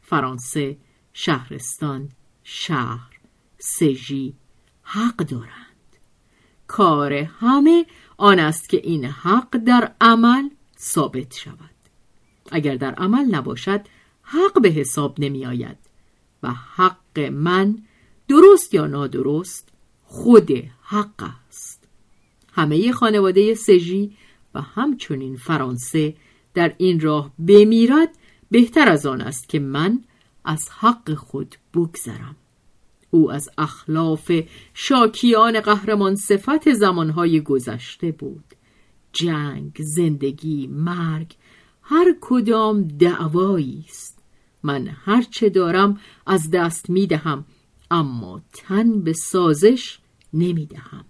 فرانسه 0.00 0.76
شهرستان 1.12 2.08
شهر 2.44 3.18
سژی 3.58 4.34
حق 4.82 5.16
دارند. 5.16 5.96
کار 6.66 7.12
همه 7.12 7.86
آن 8.16 8.38
است 8.38 8.68
که 8.68 8.80
این 8.84 9.04
حق 9.04 9.56
در 9.56 9.92
عمل 10.00 10.48
ثابت 10.78 11.34
شود. 11.34 11.70
اگر 12.52 12.76
در 12.76 12.94
عمل 12.94 13.34
نباشد 13.34 13.80
حق 14.22 14.62
به 14.62 14.68
حساب 14.68 15.20
نمی 15.20 15.46
آید 15.46 15.78
و 16.42 16.50
حق 16.50 17.18
من 17.18 17.78
درست 18.32 18.74
یا 18.74 18.86
نادرست 18.86 19.68
خود 20.04 20.50
حق 20.82 21.30
است. 21.48 21.84
همه 22.52 22.92
خانواده 22.92 23.54
سژی 23.54 24.16
و 24.54 24.60
همچنین 24.60 25.36
فرانسه 25.36 26.14
در 26.54 26.74
این 26.78 27.00
راه 27.00 27.32
بمیرد 27.38 28.08
بهتر 28.50 28.88
از 28.88 29.06
آن 29.06 29.20
است 29.20 29.48
که 29.48 29.58
من 29.58 30.00
از 30.44 30.68
حق 30.70 31.14
خود 31.14 31.56
بگذرم. 31.74 32.36
او 33.10 33.32
از 33.32 33.50
اخلاف 33.58 34.32
شاکیان 34.74 35.60
قهرمان 35.60 36.16
صفت 36.16 36.72
زمانهای 36.72 37.40
گذشته 37.40 38.12
بود. 38.12 38.44
جنگ 39.12 39.76
زندگی 39.78 40.66
مرگ 40.66 41.36
هر 41.82 42.14
کدام 42.20 42.82
دعوایی 42.82 43.84
است. 43.88 44.18
من 44.62 44.86
هرچه 45.04 45.48
دارم 45.48 46.00
از 46.26 46.50
دست 46.50 46.90
می 46.90 47.06
دهم 47.06 47.44
اما 47.92 48.42
تن 48.52 49.00
به 49.00 49.12
سازش 49.12 49.98
نمی 50.32 50.66
دهم 50.66 51.04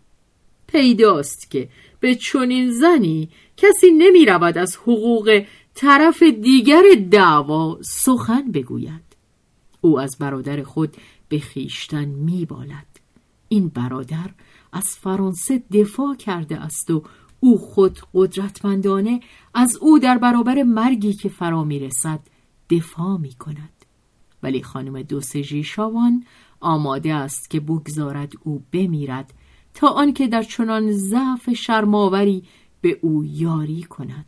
پیداست 0.66 1.50
که 1.50 1.68
به 2.00 2.14
چنین 2.14 2.70
زنی 2.70 3.28
کسی 3.56 3.90
نمی 3.90 4.24
رود 4.24 4.58
از 4.58 4.76
حقوق 4.76 5.44
طرف 5.74 6.22
دیگر 6.22 6.82
دعوا 7.10 7.78
سخن 7.82 8.50
بگوید 8.52 9.16
او 9.80 10.00
از 10.00 10.16
برادر 10.18 10.62
خود 10.62 10.96
به 11.28 11.38
خیشتن 11.38 12.04
می 12.04 12.44
بالد. 12.44 12.86
این 13.48 13.68
برادر 13.68 14.30
از 14.72 14.88
فرانسه 14.88 15.62
دفاع 15.72 16.16
کرده 16.16 16.56
است 16.56 16.90
و 16.90 17.02
او 17.40 17.58
خود 17.58 17.98
قدرتمندانه 18.14 19.20
از 19.54 19.76
او 19.80 19.98
در 19.98 20.18
برابر 20.18 20.62
مرگی 20.62 21.12
که 21.12 21.28
فرا 21.28 21.64
می 21.64 21.78
رسد 21.78 22.20
دفاع 22.70 23.18
می 23.18 23.32
کند. 23.32 23.72
ولی 24.42 24.62
خانم 24.62 25.02
دوسژی 25.02 25.64
شاوان 25.64 26.24
آماده 26.62 27.14
است 27.14 27.50
که 27.50 27.60
بگذارد 27.60 28.32
او 28.42 28.64
بمیرد 28.72 29.34
تا 29.74 29.88
آنکه 29.88 30.26
در 30.26 30.42
چنان 30.42 30.92
ضعف 30.92 31.52
شرماوری 31.52 32.44
به 32.80 32.98
او 33.02 33.24
یاری 33.24 33.82
کند. 33.82 34.26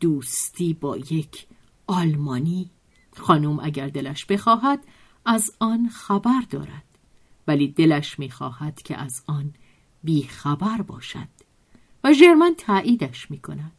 دوستی 0.00 0.74
با 0.74 0.96
یک 0.96 1.46
آلمانی. 1.86 2.70
خانم 3.16 3.60
اگر 3.60 3.88
دلش 3.88 4.24
بخواهد 4.24 4.84
از 5.24 5.50
آن 5.58 5.88
خبر 5.88 6.40
دارد. 6.50 6.84
ولی 7.48 7.68
دلش 7.68 8.18
می‌خواهد 8.18 8.82
که 8.82 8.96
از 8.96 9.22
آن 9.26 9.54
بیخبر 10.04 10.82
باشد. 10.82 11.28
و 12.04 12.12
ژرمن 12.12 12.54
تاییدش 12.58 13.30
می‌کند. 13.30 13.72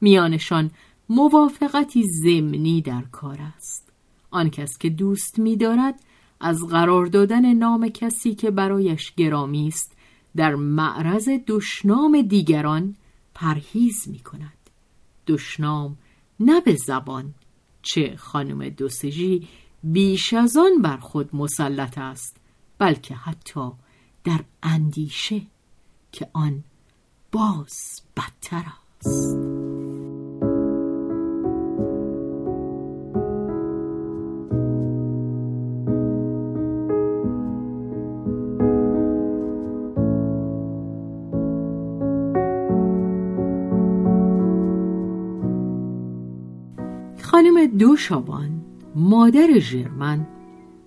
میانشان 0.00 0.70
موافقتی 1.08 2.02
ضمنی 2.02 2.82
در 2.82 3.02
کار 3.12 3.38
است. 3.56 3.92
آن 4.30 4.50
کس 4.50 4.78
که 4.78 4.90
دوست 4.90 5.38
میدارد 5.38 6.00
از 6.40 6.66
قرار 6.66 7.06
دادن 7.06 7.54
نام 7.54 7.88
کسی 7.88 8.34
که 8.34 8.50
برایش 8.50 9.14
گرامی 9.14 9.68
است 9.68 9.96
در 10.36 10.54
معرض 10.54 11.28
دشنام 11.46 12.22
دیگران 12.22 12.96
پرهیز 13.34 14.08
می 14.08 14.18
کند. 14.18 14.52
دشنام 15.26 15.96
نه 16.40 16.60
به 16.60 16.76
زبان 16.76 17.34
چه 17.82 18.16
خانم 18.16 18.68
دوسژی 18.68 19.48
بیش 19.82 20.32
از 20.32 20.56
آن 20.56 20.82
بر 20.82 20.96
خود 20.96 21.36
مسلط 21.36 21.98
است 21.98 22.36
بلکه 22.78 23.14
حتی 23.14 23.70
در 24.24 24.40
اندیشه 24.62 25.42
که 26.12 26.28
آن 26.32 26.64
باز 27.32 28.02
بدتر 28.16 28.64
است. 29.00 29.77
خانم 47.78 47.90
دو 47.90 47.96
شابان 47.96 48.60
مادر 48.94 49.58
ژرمن 49.58 50.26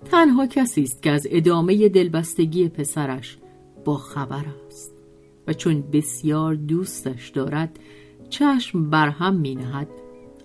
تنها 0.04 0.46
کسی 0.46 0.82
است 0.82 1.02
که 1.02 1.10
از 1.10 1.26
ادامه 1.30 1.88
دلبستگی 1.88 2.68
پسرش 2.68 3.38
با 3.84 3.96
خبر 3.96 4.44
است 4.66 4.92
و 5.46 5.52
چون 5.52 5.84
بسیار 5.92 6.54
دوستش 6.54 7.28
دارد 7.28 7.78
چشم 8.30 8.90
برهم 8.90 9.34
می 9.34 9.54
نهد 9.54 9.88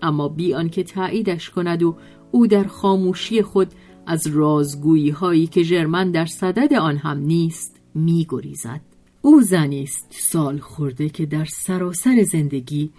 اما 0.02 0.30
بی 0.30 0.54
آنکه 0.54 0.84
تاییدش 0.84 1.50
کند 1.50 1.84
و 1.84 1.96
او 2.32 2.48
در 2.48 2.64
خاموشی 2.64 3.42
خود 3.42 3.68
از 4.06 4.28
رازگویی 4.28 5.10
هایی 5.10 5.48
که 5.48 5.64
ژرمن 5.64 6.12
در 6.12 6.26
صدد 6.26 6.74
آن 6.74 6.98
هم 6.98 7.18
نیست 7.18 7.76
می 7.96 8.26
گریزد. 8.30 8.82
او 9.22 9.42
زنی 9.42 9.84
است 9.84 10.08
سال 10.10 10.58
خورده 10.58 11.10
که 11.10 11.26
در 11.26 11.46
سراسر 11.46 12.24
زندگی 12.24 12.92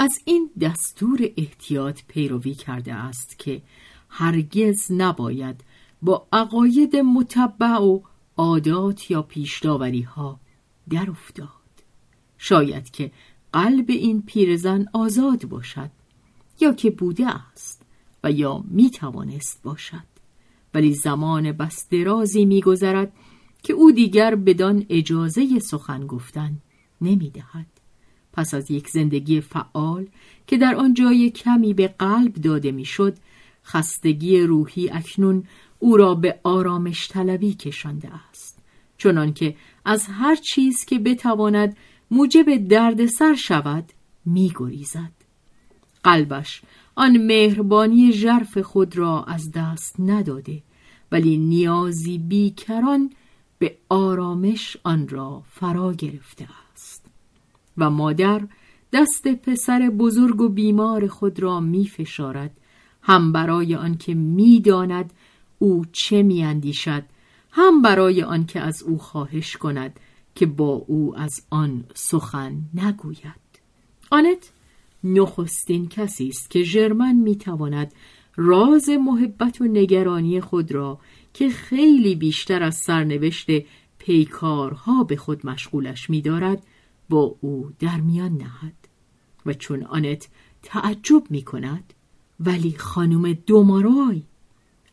از 0.00 0.18
این 0.24 0.50
دستور 0.60 1.30
احتیاط 1.36 2.00
پیروی 2.08 2.54
کرده 2.54 2.94
است 2.94 3.38
که 3.38 3.62
هرگز 4.08 4.92
نباید 4.92 5.64
با 6.02 6.26
عقاید 6.32 6.96
متبع 6.96 7.78
و 7.78 8.00
عادات 8.36 9.10
یا 9.10 9.22
پیشداوری 9.22 10.02
ها 10.02 10.40
در 10.90 11.10
افتاد 11.10 11.48
شاید 12.38 12.90
که 12.90 13.12
قلب 13.52 13.84
این 13.88 14.22
پیرزن 14.22 14.86
آزاد 14.92 15.44
باشد 15.44 15.90
یا 16.60 16.72
که 16.72 16.90
بوده 16.90 17.36
است 17.36 17.82
و 18.24 18.32
یا 18.32 18.64
می 18.68 18.90
توانست 18.90 19.62
باشد 19.62 20.10
ولی 20.74 20.94
زمان 20.94 21.52
بس 21.52 21.88
درازی 21.88 22.44
میگذرد 22.44 23.12
که 23.62 23.72
او 23.72 23.92
دیگر 23.92 24.34
بدان 24.34 24.86
اجازه 24.88 25.58
سخن 25.58 26.06
گفتن 26.06 26.58
نمی 27.00 27.30
دهد. 27.30 27.79
پس 28.40 28.54
از 28.54 28.70
یک 28.70 28.88
زندگی 28.88 29.40
فعال 29.40 30.06
که 30.46 30.56
در 30.56 30.74
آن 30.74 30.94
جای 30.94 31.30
کمی 31.30 31.74
به 31.74 31.88
قلب 31.88 32.34
داده 32.34 32.72
می‌شد 32.72 33.16
خستگی 33.64 34.40
روحی 34.40 34.90
اکنون 34.90 35.44
او 35.78 35.96
را 35.96 36.14
به 36.14 36.40
آرامش 36.42 37.08
طلبی 37.08 37.54
کشانده 37.54 38.10
است. 38.30 38.58
چنان 38.98 39.32
که 39.32 39.56
از 39.84 40.06
هر 40.06 40.34
چیز 40.34 40.84
که 40.84 40.98
بتواند 40.98 41.76
موجب 42.10 42.56
دردسر 42.68 43.34
شود 43.34 43.84
میگریزد. 44.26 45.12
قلبش 46.04 46.62
آن 46.94 47.16
مهربانی 47.16 48.12
ژرف 48.12 48.58
خود 48.58 48.96
را 48.96 49.24
از 49.24 49.52
دست 49.52 49.96
نداده 49.98 50.62
ولی 51.12 51.36
نیازی 51.36 52.18
بیکران 52.18 53.10
به 53.58 53.76
آرامش 53.88 54.76
آن 54.84 55.08
را 55.08 55.42
فرا 55.50 55.92
گرفته 55.92 56.44
است. 56.44 56.69
و 57.80 57.90
مادر 57.90 58.42
دست 58.92 59.28
پسر 59.28 59.90
بزرگ 59.98 60.40
و 60.40 60.48
بیمار 60.48 61.06
خود 61.06 61.40
را 61.40 61.60
می 61.60 61.86
فشارد 61.86 62.56
هم 63.02 63.32
برای 63.32 63.74
آنکه 63.74 64.14
می‌داند 64.14 65.12
او 65.58 65.84
چه 65.92 66.22
میاندیشد 66.22 67.02
هم 67.50 67.82
برای 67.82 68.22
آنکه 68.22 68.60
از 68.60 68.82
او 68.82 68.98
خواهش 68.98 69.56
کند 69.56 70.00
که 70.34 70.46
با 70.46 70.84
او 70.86 71.18
از 71.18 71.42
آن 71.50 71.84
سخن 71.94 72.60
نگوید. 72.74 73.40
آنت 74.10 74.52
نخستین 75.04 75.88
کسی 75.88 76.28
است 76.28 76.50
که 76.50 76.62
ژرمن 76.62 77.14
می‌تواند 77.14 77.92
راز 78.36 78.88
محبت 78.88 79.60
و 79.60 79.64
نگرانی 79.64 80.40
خود 80.40 80.72
را 80.72 80.98
که 81.34 81.48
خیلی 81.48 82.14
بیشتر 82.14 82.62
از 82.62 82.76
سرنوشت 82.76 83.46
پیکارها 83.98 85.04
به 85.04 85.16
خود 85.16 85.46
مشغولش 85.46 86.10
میدارد 86.10 86.62
با 87.10 87.36
او 87.40 87.70
در 87.78 88.00
میان 88.00 88.32
نهد 88.32 88.88
و 89.46 89.52
چون 89.52 89.82
آنت 89.82 90.28
تعجب 90.62 91.22
می 91.30 91.42
کند 91.42 91.94
ولی 92.40 92.74
خانم 92.78 93.32
دومارای 93.32 94.22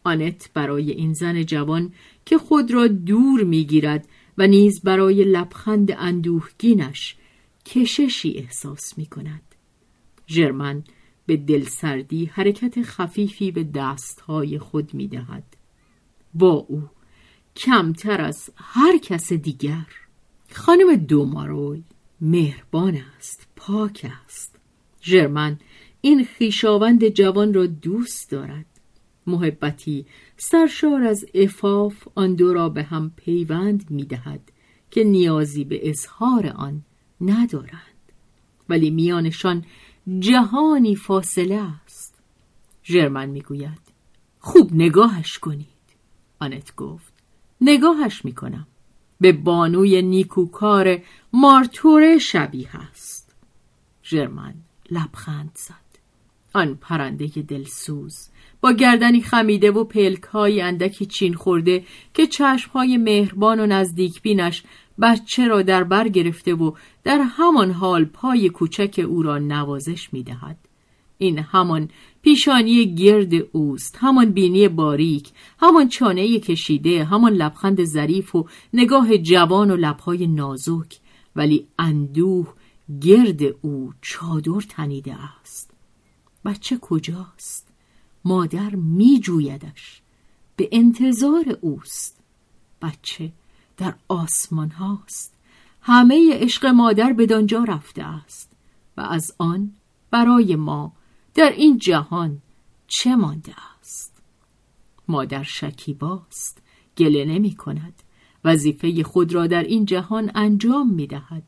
آنت 0.04 0.50
برای 0.54 0.92
این 0.92 1.14
زن 1.14 1.44
جوان 1.44 1.94
که 2.26 2.38
خود 2.38 2.72
را 2.72 2.88
دور 2.88 3.44
می‌گیرد 3.44 4.08
و 4.38 4.48
نیز 4.48 4.82
برای 4.82 5.24
لبخند 5.24 5.92
اندوهگینش 5.92 7.16
کششی 7.66 8.34
احساس 8.38 8.98
می 8.98 9.06
کند. 9.06 9.42
ژرمن 10.28 10.84
به 11.26 11.38
دلسردی 11.38 12.26
حرکت 12.26 12.82
خفیفی 12.82 13.52
به 13.52 13.64
دستهای 13.64 14.60
خود 14.60 14.94
می 14.94 15.08
دهد. 15.08 15.58
با 16.34 16.52
او 16.52 16.84
کمتر 17.56 18.22
از 18.22 18.50
هر 18.56 18.98
کس 18.98 19.34
دیگر 19.34 19.88
خانم 20.52 20.96
دوماروی 20.96 21.84
مهربان 22.22 23.02
است 23.18 23.48
پاک 23.56 24.12
است. 24.26 24.60
ژرمن 25.04 25.60
این 26.02 26.26
خیشاوند 26.26 27.08
جوان 27.08 27.54
را 27.54 27.66
دوست 27.66 28.32
دارد. 28.32 28.66
محبتی 29.28 30.06
سرشار 30.38 31.04
از 31.04 31.26
افاف 31.34 32.08
آن 32.16 32.36
دو 32.36 32.54
را 32.54 32.70
به 32.70 32.84
هم 32.84 33.12
پیوند 33.16 33.92
می 33.92 34.06
دهد 34.06 34.52
که 34.92 35.04
نیازی 35.04 35.64
به 35.64 35.90
اظهار 35.90 36.48
آن 36.48 36.84
ندارند. 37.22 38.12
ولی 38.70 38.90
میانشان 38.90 39.66
جهانی 40.20 40.96
فاصله 40.96 41.62
است. 41.86 42.20
ژرمن 42.86 43.30
می‌گوید 43.30 43.82
خوب 44.40 44.74
نگاهش 44.74 45.38
کنید. 45.38 45.68
آنت 46.40 46.76
گفت 46.76 47.14
نگاهش 47.62 48.26
می‌کنم. 48.26 48.68
به 49.22 49.32
بانوی 49.32 50.02
نیکوکار 50.02 50.98
مارتوره 51.34 52.18
شبیه 52.18 52.76
است 52.76 53.36
ژرمن 54.04 54.54
لبخند 54.92 55.52
زد 55.54 55.74
آن 56.54 56.76
پرنده 56.82 57.28
دلسوز 57.28 58.28
با 58.62 58.72
گردنی 58.72 59.22
خمیده 59.22 59.72
و 59.72 59.84
پلک 59.84 60.24
های 60.24 60.62
اندکی 60.62 61.06
چین 61.06 61.34
خورده 61.34 61.84
که 62.14 62.28
چشم 62.28 62.72
های 62.72 62.98
مهربان 62.98 63.60
و 63.60 63.66
نزدیک 63.66 64.22
بینش 64.22 64.64
بچه 65.02 65.48
را 65.48 65.62
در 65.62 65.84
بر 65.84 66.08
گرفته 66.08 66.54
و 66.54 66.72
در 67.04 67.22
همان 67.22 67.72
حال 67.72 68.06
پای 68.06 68.50
کوچک 68.50 69.06
او 69.08 69.24
را 69.24 69.38
نوازش 69.38 70.14
می 70.14 70.24
دهد. 70.24 70.58
این 71.18 71.40
همان 71.40 71.90
پیشانی 72.28 72.96
گرد 72.96 73.34
اوست 73.52 73.98
همان 74.00 74.32
بینی 74.32 74.68
باریک 74.68 75.32
همان 75.60 75.88
چانه 75.88 76.40
کشیده 76.40 77.06
همان 77.06 77.34
لبخند 77.34 77.84
ظریف 77.84 78.36
و 78.36 78.48
نگاه 78.74 79.18
جوان 79.18 79.72
و 79.72 79.76
لبهای 79.76 80.28
نازک. 80.28 81.00
ولی 81.36 81.68
اندوه 81.80 82.54
گرد 83.02 83.42
او 83.62 83.94
چادر 84.02 84.60
تنیده 84.70 85.16
است. 85.42 85.72
بچه 86.46 86.78
کجاست؟ 86.82 87.68
مادر 88.26 88.76
می 88.76 89.20
جویدش 89.20 90.02
به 90.56 90.70
انتظار 90.72 91.58
اوست. 91.62 92.20
بچه 92.82 93.32
در 93.78 93.96
آسمان 94.08 94.70
هاست. 94.70 95.34
همه 95.82 96.30
عشق 96.34 96.66
مادر 96.66 97.14
به 97.14 97.26
دانجا 97.26 97.64
رفته 97.64 98.04
است. 98.04 98.52
و 98.98 99.02
از 99.02 99.32
آن 99.38 99.72
برای 100.12 100.56
ما 100.56 100.94
در 101.38 101.52
این 101.52 101.78
جهان 101.78 102.42
چه 102.88 103.16
مانده 103.16 103.54
است؟ 103.80 104.22
مادر 105.08 105.44
شکیباست 105.44 106.62
گله 106.98 107.26
نمی 107.26 107.56
کند. 107.56 108.04
وظیفه 108.46 109.04
خود 109.04 109.34
را 109.34 109.48
در 109.48 109.64
این 109.64 109.86
جهان 109.86 110.32
انجام 110.36 110.90
می 110.94 111.08
دهد. 111.08 111.44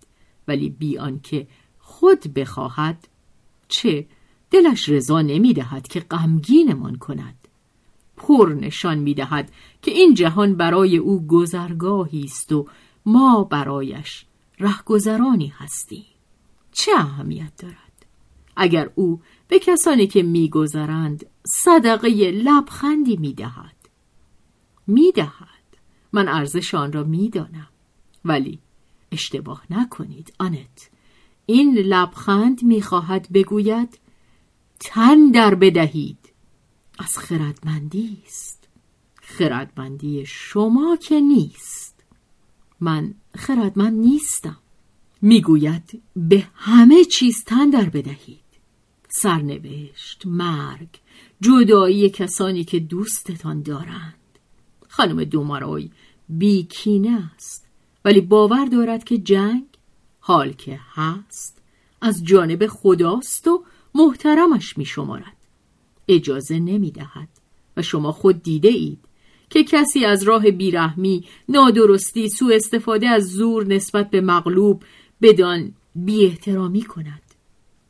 ولی 0.47 0.69
بیان 0.69 1.19
که 1.19 1.47
خود 1.79 2.33
بخواهد 2.33 3.07
چه؟ 3.67 4.07
دلش 4.51 4.89
رضا 4.89 5.21
نمی 5.21 5.53
دهد 5.53 5.87
که 5.87 5.99
غمگینمان 5.99 6.95
کند. 6.95 7.47
پر 8.17 8.55
نشان 8.61 8.97
می 8.97 9.13
دهد 9.13 9.51
که 9.81 9.91
این 9.91 10.13
جهان 10.13 10.55
برای 10.55 10.97
او 10.97 11.27
گذرگاهی 11.27 12.23
است 12.23 12.51
و 12.51 12.67
ما 13.05 13.43
برایش 13.43 14.25
رهگذرانی 14.59 15.47
هستیم. 15.47 16.05
چه 16.71 16.91
اهمیت 16.95 17.55
دارد؟ 17.57 17.88
اگر 18.61 18.89
او 18.95 19.21
به 19.47 19.59
کسانی 19.59 20.07
که 20.07 20.23
میگذرند 20.23 21.25
صدقه 21.63 22.09
لبخندی 22.31 23.17
می‌دهد. 23.17 23.75
می‌دهد. 24.87 25.49
من 26.13 26.27
ارزش 26.27 26.73
آن 26.75 26.91
را 26.93 27.03
می‌دانم. 27.03 27.67
ولی 28.25 28.59
اشتباه 29.11 29.63
نکنید 29.69 30.33
آنت. 30.39 30.89
این 31.45 31.77
لبخند 31.77 32.63
می‌خواهد 32.63 33.27
بگوید 33.33 33.99
تن 34.79 35.31
در 35.31 35.55
بدهید. 35.55 36.17
از 36.99 37.17
خردمندی 37.17 38.17
است. 38.25 38.67
خردمندی 39.15 40.25
شما 40.25 40.95
که 40.95 41.19
نیست. 41.19 42.03
من 42.79 43.13
خردمند 43.35 43.99
نیستم. 43.99 44.57
می‌گوید 45.21 46.01
به 46.15 46.47
همه 46.55 47.03
چیز 47.03 47.43
تن 47.43 47.69
در 47.69 47.89
بدهید. 47.89 48.48
سرنوشت 49.11 50.21
مرگ 50.25 50.87
جدایی 51.41 52.09
کسانی 52.09 52.63
که 52.63 52.79
دوستتان 52.79 53.61
دارند 53.61 54.13
خانم 54.87 55.23
دومارای 55.23 55.89
بیکینه 56.29 57.29
است 57.35 57.67
ولی 58.05 58.21
باور 58.21 58.65
دارد 58.65 59.03
که 59.03 59.17
جنگ 59.17 59.65
حال 60.19 60.53
که 60.53 60.79
هست 60.93 61.57
از 62.01 62.23
جانب 62.23 62.67
خداست 62.67 63.47
و 63.47 63.63
محترمش 63.95 64.77
می 64.77 64.85
شمارد. 64.85 65.37
اجازه 66.07 66.59
نمی 66.59 66.91
دهد 66.91 67.29
و 67.77 67.81
شما 67.81 68.11
خود 68.11 68.43
دیده 68.43 68.69
اید 68.69 68.99
که 69.49 69.63
کسی 69.63 70.05
از 70.05 70.23
راه 70.23 70.51
بیرحمی، 70.51 71.25
نادرستی، 71.49 72.29
سوء 72.29 72.55
استفاده 72.55 73.07
از 73.07 73.31
زور 73.31 73.65
نسبت 73.67 74.09
به 74.09 74.21
مغلوب 74.21 74.83
بدان 75.21 75.73
بی 75.95 76.25
احترامی 76.25 76.81
کند. 76.81 77.28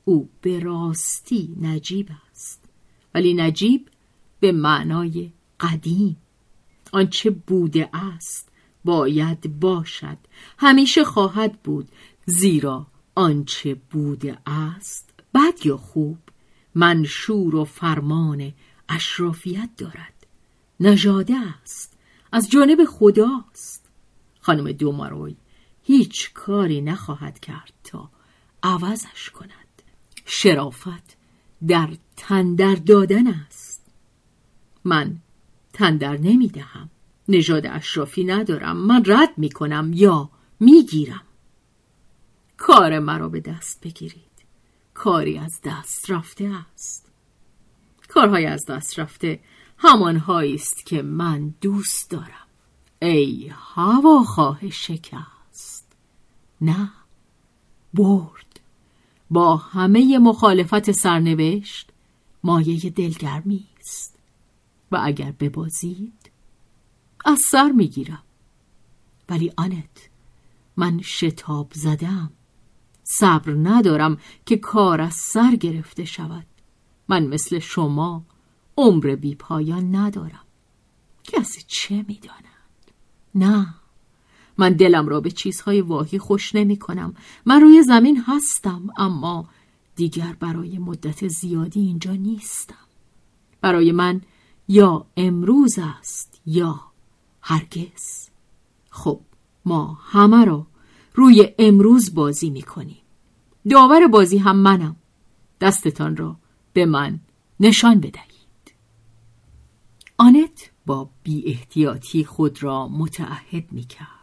او 0.09 0.29
به 0.41 0.59
راستی 0.59 1.55
نجیب 1.61 2.09
است 2.31 2.63
ولی 3.13 3.33
نجیب 3.33 3.89
به 4.39 4.51
معنای 4.51 5.31
قدیم. 5.59 6.17
آنچه 6.91 7.29
بوده 7.29 7.89
است 7.93 8.49
باید 8.85 9.59
باشد 9.59 10.17
همیشه 10.57 11.03
خواهد 11.03 11.61
بود 11.61 11.89
زیرا 12.25 12.87
آنچه 13.15 13.75
بوده 13.91 14.37
است 14.45 15.13
بد 15.33 15.65
یا 15.65 15.77
خوب 15.77 16.17
منشور 16.75 17.55
و 17.55 17.65
فرمان 17.65 18.53
اشرافیت 18.89 19.69
دارد. 19.77 20.27
نژاده 20.79 21.35
است 21.61 21.97
از 22.31 22.49
جانب 22.49 22.85
خداست 22.85 23.89
خانم 24.39 24.71
دوماروی 24.71 25.35
هیچ 25.83 26.33
کاری 26.33 26.81
نخواهد 26.81 27.39
کرد 27.39 27.73
تا 27.83 28.09
عوضش 28.63 29.29
کند. 29.29 29.58
شرافت 30.29 31.17
در 31.67 31.89
تندر 32.17 32.75
دادن 32.75 33.27
است. 33.27 33.85
من 34.83 35.17
تندر 35.73 36.17
نمی 36.17 36.47
دهم 36.47 36.89
نژاد 37.27 37.65
اشرافی 37.65 38.23
ندارم. 38.23 38.77
من 38.77 39.03
رد 39.05 39.37
می 39.37 39.49
کنم 39.49 39.91
یا 39.93 40.29
می 40.59 40.85
گیرم 40.85 41.21
کار 42.57 42.99
مرا 42.99 43.29
به 43.29 43.39
دست 43.39 43.81
بگیرید. 43.81 44.23
کاری 44.93 45.37
از 45.37 45.59
دست 45.63 46.11
رفته 46.11 46.51
است. 46.73 47.11
کارهای 48.07 48.45
از 48.45 48.65
دست 48.65 48.99
رفته 48.99 49.39
همانهایی 49.77 50.55
است 50.55 50.85
که 50.85 51.01
من 51.01 51.53
دوست 51.61 52.11
دارم. 52.11 52.47
ای 53.01 53.51
هواخواه 53.53 54.69
شکست. 54.69 55.95
نه 56.61 56.91
برد. 57.93 58.48
با 59.29 59.57
همه 59.57 60.19
مخالفت 60.19 60.91
سرنوشت 60.91 61.89
مایه 62.43 62.89
دلگرمی 62.89 63.67
است. 63.79 64.19
و 64.91 64.99
اگر 65.03 65.31
ببازید 65.31 66.31
از 67.25 67.39
سر 67.51 67.71
می‌گیرم. 67.71 68.23
ولی 69.29 69.51
آنت 69.57 70.09
من 70.77 71.01
شتاب 71.01 71.71
زدم. 71.73 72.31
صبر 73.03 73.51
ندارم 73.53 74.17
که 74.45 74.57
کار 74.57 75.01
از 75.01 75.13
سر 75.13 75.55
گرفته 75.55 76.05
شود. 76.05 76.45
من 77.07 77.27
مثل 77.27 77.59
شما 77.59 78.23
عمر 78.77 79.15
بی 79.15 79.35
پایان 79.35 79.95
ندارم. 79.95 80.45
کسی 81.23 81.61
چه 81.67 82.05
می‌داند؟ 82.07 82.91
نه. 83.35 83.73
من 84.59 84.73
دلم 84.73 85.07
را 85.07 85.21
به 85.21 85.31
چیزهای 85.31 85.81
واهی 85.81 86.19
خوش 86.19 86.55
نمی 86.55 86.77
کنم. 86.77 87.13
من 87.45 87.61
روی 87.61 87.83
زمین 87.83 88.23
هستم 88.27 88.89
اما 88.97 89.49
دیگر 89.95 90.35
برای 90.39 90.77
مدت 90.77 91.27
زیادی 91.27 91.79
اینجا 91.79 92.13
نیستم. 92.13 92.75
برای 93.61 93.91
من 93.91 94.21
یا 94.67 95.05
امروز 95.17 95.79
است 95.79 96.41
یا 96.45 96.81
هرگز. 97.41 98.29
خب 98.89 99.21
ما 99.65 99.99
همه 100.01 100.45
را 100.45 100.67
روی 101.13 101.49
امروز 101.59 102.13
بازی 102.13 102.49
می 102.49 102.61
کنیم. 102.61 103.01
داور 103.69 104.07
بازی 104.07 104.37
هم 104.37 104.55
منم. 104.55 104.95
دستتان 105.61 106.17
را 106.17 106.35
به 106.73 106.85
من 106.85 107.19
نشان 107.59 107.99
بدهید. 107.99 108.73
آنت 110.17 110.71
با 110.85 111.09
بی 111.23 111.43
احتیاطی 111.45 112.23
خود 112.23 112.63
را 112.63 112.87
متعهد 112.87 113.71
می 113.71 113.83
کرد. 113.83 114.18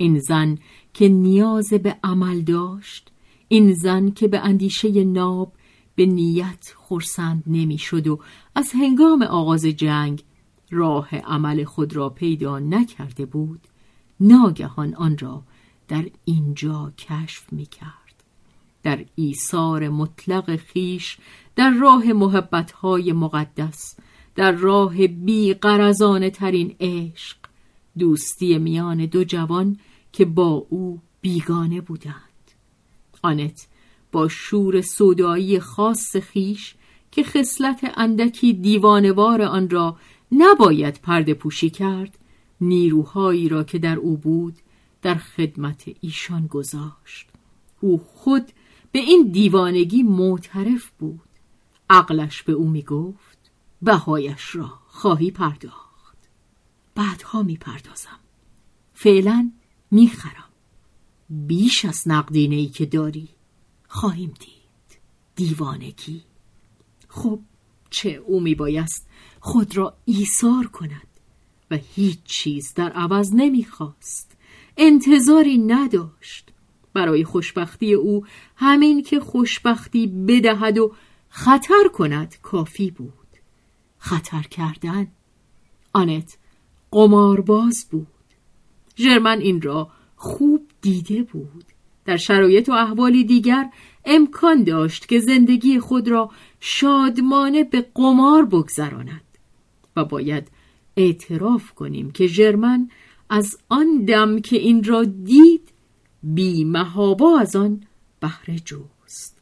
این 0.00 0.18
زن 0.18 0.58
که 0.94 1.08
نیاز 1.08 1.72
به 1.72 1.96
عمل 2.04 2.40
داشت 2.40 3.10
این 3.48 3.74
زن 3.74 4.10
که 4.10 4.28
به 4.28 4.38
اندیشه 4.38 5.04
ناب 5.04 5.52
به 5.94 6.06
نیت 6.06 6.74
خورسند 6.76 7.42
نمی‌شد 7.46 8.06
و 8.06 8.18
از 8.54 8.72
هنگام 8.72 9.22
آغاز 9.22 9.66
جنگ 9.66 10.22
راه 10.70 11.16
عمل 11.16 11.64
خود 11.64 11.96
را 11.96 12.08
پیدا 12.08 12.58
نکرده 12.58 13.26
بود 13.26 13.60
ناگهان 14.20 14.94
آن 14.94 15.18
را 15.18 15.42
در 15.88 16.04
اینجا 16.24 16.92
کشف 16.98 17.52
می 17.52 17.66
کرد 17.66 18.24
در 18.82 19.04
ایثار 19.14 19.88
مطلق 19.88 20.56
خیش 20.56 21.18
در 21.56 21.70
راه 21.70 22.12
محبتهای 22.12 23.12
مقدس 23.12 23.96
در 24.34 24.52
راه 24.52 25.06
بی 25.06 25.54
ترین 26.34 26.76
عشق 26.80 27.36
دوستی 27.98 28.58
میان 28.58 29.06
دو 29.06 29.24
جوان 29.24 29.78
که 30.12 30.24
با 30.24 30.66
او 30.68 31.00
بیگانه 31.20 31.80
بودند. 31.80 32.14
آنت 33.22 33.66
با 34.12 34.28
شور 34.28 34.80
سودایی 34.80 35.60
خاص 35.60 36.16
خیش 36.16 36.74
که 37.10 37.22
خصلت 37.22 37.92
اندکی 37.96 38.52
دیوانوار 38.52 39.42
آن 39.42 39.70
را 39.70 39.96
نباید 40.32 41.00
پرده 41.02 41.34
پوشی 41.34 41.70
کرد 41.70 42.18
نیروهایی 42.60 43.48
را 43.48 43.64
که 43.64 43.78
در 43.78 43.96
او 43.96 44.16
بود 44.16 44.56
در 45.02 45.14
خدمت 45.14 45.84
ایشان 46.00 46.46
گذاشت. 46.46 47.28
او 47.80 47.98
خود 47.98 48.52
به 48.92 48.98
این 48.98 49.30
دیوانگی 49.32 50.02
معترف 50.02 50.90
بود. 50.98 51.20
عقلش 51.90 52.42
به 52.42 52.52
او 52.52 52.68
می 52.68 52.82
گفت 52.82 53.38
بهایش 53.82 54.56
را 54.56 54.72
خواهی 54.86 55.30
پرداخت. 55.30 56.16
بعدها 56.94 57.42
می 57.42 57.56
پردازم 57.56 58.18
فعلا 58.94 59.50
می 59.90 60.08
خرم 60.08 60.50
بیش 61.30 61.84
از 61.84 62.02
نقدینه 62.06 62.56
ای 62.56 62.66
که 62.66 62.86
داری. 62.86 63.28
خواهیم 63.88 64.34
دید. 64.40 65.00
دیوانگی. 65.36 66.22
خب 67.08 67.40
چه 67.90 68.10
او 68.10 68.40
می 68.40 68.54
بایست 68.54 69.08
خود 69.40 69.76
را 69.76 69.96
ایثار 70.04 70.66
کند 70.66 71.06
و 71.70 71.78
هیچ 71.94 72.18
چیز 72.24 72.74
در 72.74 72.92
عوض 72.92 73.30
نمی‌خواست. 73.34 74.36
انتظاری 74.76 75.58
نداشت. 75.58 76.50
برای 76.92 77.24
خوشبختی 77.24 77.94
او 77.94 78.26
همین 78.56 79.02
که 79.02 79.20
خوشبختی 79.20 80.06
بدهد 80.06 80.78
و 80.78 80.94
خطر 81.28 81.88
کند 81.94 82.36
کافی 82.42 82.90
بود. 82.90 83.12
خطر 83.98 84.42
کردن 84.42 85.08
آنت 85.92 86.38
قمارباز 86.90 87.86
بود. 87.90 88.19
ژرمن 89.00 89.38
این 89.38 89.62
را 89.62 89.90
خوب 90.16 90.66
دیده 90.80 91.22
بود. 91.22 91.64
در 92.04 92.16
شرایط 92.16 92.68
و 92.68 92.72
احوالی 92.72 93.24
دیگر 93.24 93.70
امکان 94.04 94.64
داشت 94.64 95.08
که 95.08 95.20
زندگی 95.20 95.78
خود 95.78 96.08
را 96.08 96.30
شادمانه 96.60 97.64
به 97.64 97.86
قمار 97.94 98.44
بگذراند 98.44 99.24
و 99.96 100.04
باید 100.04 100.48
اعتراف 100.96 101.72
کنیم 101.72 102.10
که 102.10 102.26
ژرمن 102.26 102.88
از 103.30 103.58
آن 103.68 104.04
دم 104.04 104.40
که 104.40 104.56
این 104.56 104.84
را 104.84 105.04
دید 105.04 105.72
بی 106.22 106.64
محابا 106.64 107.38
از 107.38 107.56
آن 107.56 107.80
بهره 108.20 108.58
جوست 108.58 109.40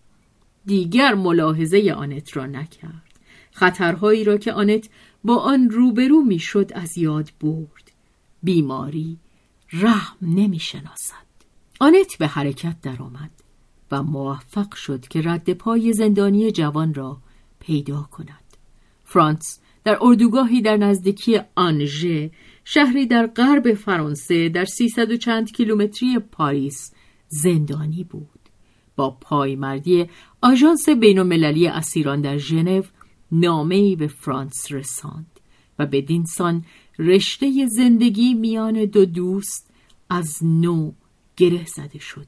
دیگر 0.67 1.15
ملاحظه 1.15 1.95
آنت 1.97 2.37
را 2.37 2.47
نکرد. 2.47 3.19
خطرهایی 3.53 4.25
را 4.25 4.37
که 4.37 4.53
آنت 4.53 4.89
با 5.25 5.37
آن 5.37 5.71
روبرو 5.71 6.21
می‌شد 6.21 6.71
از 6.75 6.99
یاد 6.99 7.31
برد. 7.41 7.93
بیماری 8.43 9.19
رحم 9.73 10.17
نمی 10.23 10.59
شناسد 10.59 11.29
آنت 11.81 12.19
به 12.19 12.27
حرکت 12.27 12.81
درآمد 12.83 13.31
و 13.91 14.03
موفق 14.03 14.75
شد 14.75 15.09
که 15.09 15.23
رد 15.25 15.53
پای 15.53 15.93
زندانی 15.93 16.53
جوان 16.53 16.95
را 16.95 17.19
پیدا 17.61 18.09
کند. 18.13 18.57
فرانس 19.05 19.61
در 19.85 19.99
اردوگاهی 20.01 20.63
در 20.63 20.77
نزدیکی 20.77 21.41
آنژه 21.55 22.31
شهری 22.65 23.07
در 23.07 23.27
غرب 23.27 23.75
فرانسه 23.75 24.49
در 24.49 24.65
سیصد 24.65 25.11
و 25.11 25.17
چند 25.17 25.53
کیلومتری 25.53 26.19
پاریس 26.19 26.93
زندانی 27.29 28.05
بود. 28.05 28.39
با 28.97 29.11
پایمردی 29.11 30.07
آژانس 30.43 30.89
بینالمللی 30.89 31.69
اسیران 31.69 32.21
در 32.21 32.37
ژنو 32.37 32.83
نامهای 33.33 33.97
به 33.97 34.07
فرانس 34.07 34.73
رساند 34.73 35.41
و 35.79 35.87
به 35.87 36.01
دینسان 36.01 36.65
رشته 36.99 37.67
زندگی 37.67 38.35
میان 38.35 38.85
دو 38.85 39.05
دوست 39.05 39.71
از 40.11 40.39
نو 40.43 40.93
گره 41.37 41.67
زده 41.67 41.99
شد. 41.99 42.27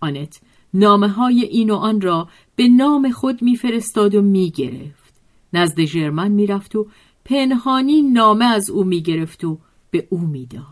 آنت 0.00 0.40
نامه 0.74 1.08
های 1.08 1.44
این 1.44 1.70
و 1.70 1.74
آن 1.74 2.00
را 2.00 2.28
به 2.56 2.68
نام 2.68 3.10
خود 3.10 3.42
میفرستاد 3.42 4.14
و 4.14 4.22
می‌گرفت. 4.22 5.14
نزد 5.52 5.84
ژرمن 5.84 6.30
می‌رفت 6.30 6.76
و 6.76 6.86
پنهانی 7.24 8.02
نامه 8.02 8.44
از 8.44 8.70
او 8.70 8.84
می‌گرفت 8.84 9.44
و 9.44 9.58
به 9.90 10.08
او 10.10 10.18
می‌داد. 10.18 10.64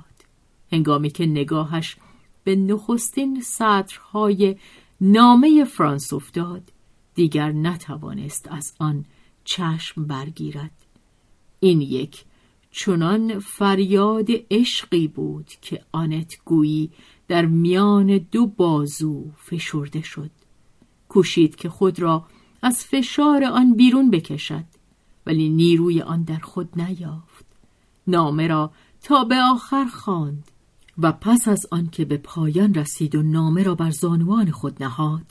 هنگامی 0.73 1.11
که 1.11 1.27
نگاهش 1.27 1.97
به 2.45 2.57
نخستین 2.57 3.41
سطرهای 3.41 4.57
نامه 5.01 5.65
فرانس 5.65 6.13
افتاد 6.13 6.63
دیگر 7.15 7.53
نتوانست 7.53 8.49
از 8.51 8.73
آن 8.79 9.05
چشم 9.45 10.07
برگیرد. 10.07 10.71
این 11.61 11.81
یک 11.81 12.25
چنان 12.79 13.39
فریاد 13.39 14.27
عشقی 14.51 15.09
بود 15.09 15.47
که 15.63 15.85
آنت 15.93 16.35
گویی 16.45 16.91
در 17.29 17.47
میان 17.47 18.19
دو 18.19 18.47
بازو 18.47 19.25
فشرده 19.37 20.03
شد. 20.03 20.31
کوشید 21.09 21.57
که 21.57 21.69
خود 21.69 22.01
را 22.01 22.27
از 22.63 22.85
فشار 22.85 23.45
آن 23.45 23.75
بیرون 23.75 24.11
بکشد 24.11 24.65
ولی 25.27 25.49
نیروی 25.49 26.01
آن 26.01 26.23
در 26.23 26.39
خود 26.39 26.81
نیافت. 26.81 27.47
نامه 28.07 28.47
را 28.47 28.73
تا 29.03 29.25
به 29.25 29.37
آخر 29.37 29.85
خواند 29.85 30.51
و 30.99 31.13
پس 31.13 31.49
از 31.49 31.67
آن 31.71 31.89
که 31.91 32.05
به 32.05 32.17
پایان 32.17 32.75
رسید 32.75 33.15
و 33.15 33.23
نامه 33.23 33.63
را 33.63 33.75
بر 33.75 33.91
زانوان 33.91 34.51
خود 34.51 34.83
نهاد 34.83 35.27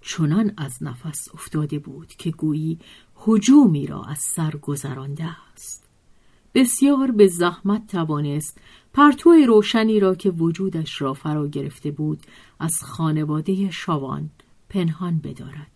چنان 0.00 0.52
از 0.56 0.82
نفس 0.82 1.28
افتاده 1.34 1.78
بود 1.78 2.08
که 2.08 2.30
گویی 2.30 2.78
هجومی 3.26 3.86
را 3.86 4.02
از 4.02 4.18
سر 4.18 4.50
گذرانده 4.50 5.24
است. 5.52 5.87
بسیار 6.58 7.10
به 7.10 7.26
زحمت 7.26 7.86
توانست 7.86 8.58
پرتو 8.92 9.30
روشنی 9.30 10.00
را 10.00 10.14
که 10.14 10.30
وجودش 10.30 11.02
را 11.02 11.14
فرا 11.14 11.48
گرفته 11.48 11.90
بود 11.90 12.20
از 12.60 12.82
خانواده 12.82 13.70
شاوان 13.70 14.30
پنهان 14.68 15.18
بدارد. 15.18 15.70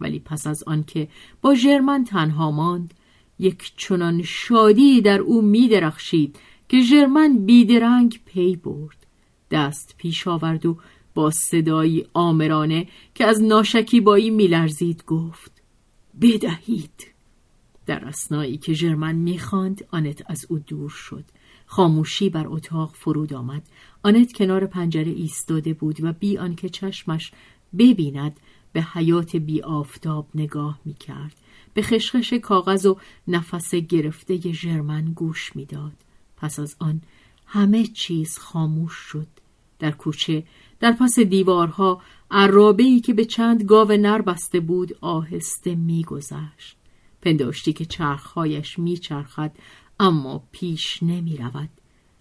ولی 0.00 0.18
پس 0.18 0.46
از 0.46 0.62
آنکه 0.66 1.08
با 1.42 1.54
ژرمن 1.54 2.04
تنها 2.04 2.50
ماند 2.50 2.94
یک 3.38 3.72
چنان 3.76 4.22
شادی 4.22 5.00
در 5.00 5.20
او 5.20 5.42
می 5.42 5.68
درخشید 5.68 6.36
که 6.68 6.80
ژرمن 6.80 7.38
بیدرنگ 7.38 8.20
پی 8.24 8.56
برد 8.56 9.06
دست 9.50 9.94
پیش 9.98 10.28
آورد 10.28 10.66
و 10.66 10.76
با 11.14 11.30
صدایی 11.30 12.06
آمرانه 12.14 12.86
که 13.14 13.24
از 13.24 13.42
ناشکیبایی 13.42 14.30
میلرزید 14.30 15.04
گفت 15.06 15.62
بدهید. 16.20 17.13
در 17.86 18.04
اسنایی 18.04 18.56
که 18.56 18.72
ژرمن 18.72 19.14
می‌خواند 19.14 19.84
آنت 19.90 20.22
از 20.26 20.46
او 20.48 20.58
دور 20.58 20.90
شد 20.90 21.24
خاموشی 21.66 22.30
بر 22.30 22.46
اتاق 22.46 22.94
فرود 22.94 23.34
آمد 23.34 23.62
آنت 24.02 24.32
کنار 24.32 24.66
پنجره 24.66 25.12
ایستاده 25.12 25.74
بود 25.74 26.04
و 26.04 26.12
بی 26.12 26.38
آنکه 26.38 26.68
چشمش 26.68 27.32
ببیند 27.78 28.36
به 28.72 28.82
حیات 28.82 29.36
بی 29.36 29.62
آفتاب 29.62 30.28
نگاه 30.34 30.78
می 30.84 30.94
کرد. 30.94 31.34
به 31.74 31.82
خشخش 31.82 32.32
کاغذ 32.32 32.86
و 32.86 32.96
نفس 33.28 33.74
گرفته 33.74 34.52
ژرمن 34.52 35.12
گوش 35.12 35.56
می‌داد. 35.56 35.92
پس 36.36 36.58
از 36.58 36.76
آن 36.78 37.00
همه 37.46 37.86
چیز 37.86 38.38
خاموش 38.38 38.92
شد. 38.92 39.26
در 39.78 39.90
کوچه 39.90 40.44
در 40.80 40.92
پس 40.92 41.18
دیوارها 41.18 42.02
ای 42.78 43.00
که 43.00 43.14
به 43.14 43.24
چند 43.24 43.62
گاو 43.62 43.92
نر 43.92 44.22
بسته 44.22 44.60
بود 44.60 44.96
آهسته 45.00 45.74
میگذشت. 45.74 46.76
پنداشتی 47.24 47.72
که 47.72 47.84
چرخهایش 47.84 48.78
میچرخد 48.78 49.52
اما 50.00 50.42
پیش 50.52 51.02
نمی 51.02 51.36
رود 51.36 51.68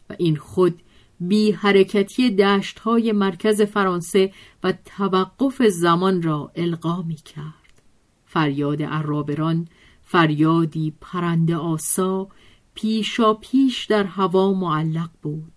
و 0.10 0.16
این 0.18 0.36
خود 0.36 0.82
بی 1.20 1.52
حرکتی 1.52 2.32
دشت 2.32 2.80
های 2.80 3.12
مرکز 3.12 3.62
فرانسه 3.62 4.34
و 4.64 4.74
توقف 4.86 5.62
زمان 5.62 6.22
را 6.22 6.52
القا 6.56 7.02
می 7.02 7.16
کرد 7.16 7.82
فریاد 8.26 8.84
عرابران 8.84 9.68
فریادی 10.02 10.94
پرنده 11.02 11.56
آسا 11.56 12.28
پیشا 12.74 13.34
پیش 13.34 13.86
در 13.86 14.04
هوا 14.04 14.54
معلق 14.54 15.10
بود. 15.22 15.54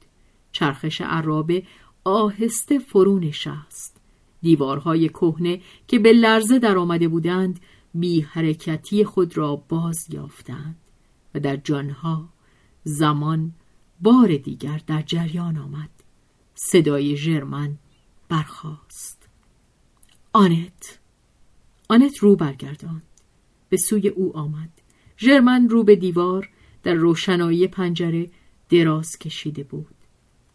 چرخش 0.53 1.01
عرابه 1.01 1.63
آهسته 2.05 2.79
فرو 2.79 3.19
نشست. 3.19 4.01
دیوارهای 4.43 5.09
کهنه 5.09 5.61
که 5.89 5.99
به 5.99 6.13
لرزه 6.13 6.59
در 6.59 6.79
آمده 6.79 7.09
بودند 7.09 7.61
بی 7.95 8.21
حرکتی 8.21 9.05
خود 9.05 9.37
را 9.37 9.57
باز 9.57 10.07
یافتند 10.11 10.77
و 11.35 11.41
در 11.41 11.57
جانها 11.57 12.29
زمان 12.85 13.53
بار 14.01 14.37
دیگر 14.37 14.81
در 14.87 15.03
جریان 15.03 15.59
آمد. 15.59 15.91
صدای 16.55 17.17
ژرمن 17.17 17.79
برخاست. 18.29 19.29
آنت 20.33 20.99
آنت 21.89 22.19
رو 22.19 22.37
برگرداند. 22.37 23.03
به 23.69 23.77
سوی 23.77 24.09
او 24.09 24.37
آمد. 24.37 24.71
ژرمن 25.19 25.69
رو 25.69 25.85
به 25.85 25.97
دیوار 25.97 26.51
در 26.83 26.95
روشنایی 26.95 27.67
پنجره 27.67 28.31
دراز 28.69 29.19
کشیده 29.19 29.63
بود. 29.63 29.95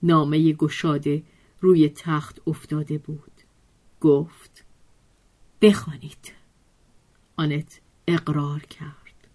نامه 0.04 0.54
گشاده 0.54 1.24
روی 1.60 1.90
تخت 1.90 2.42
افتاده 2.48 2.98
بود. 2.98 3.32
گفت 4.02 4.66
بخوانید. 5.62 6.41
آنت 7.42 7.80
اقرار 8.08 8.60
کرد. 8.60 9.28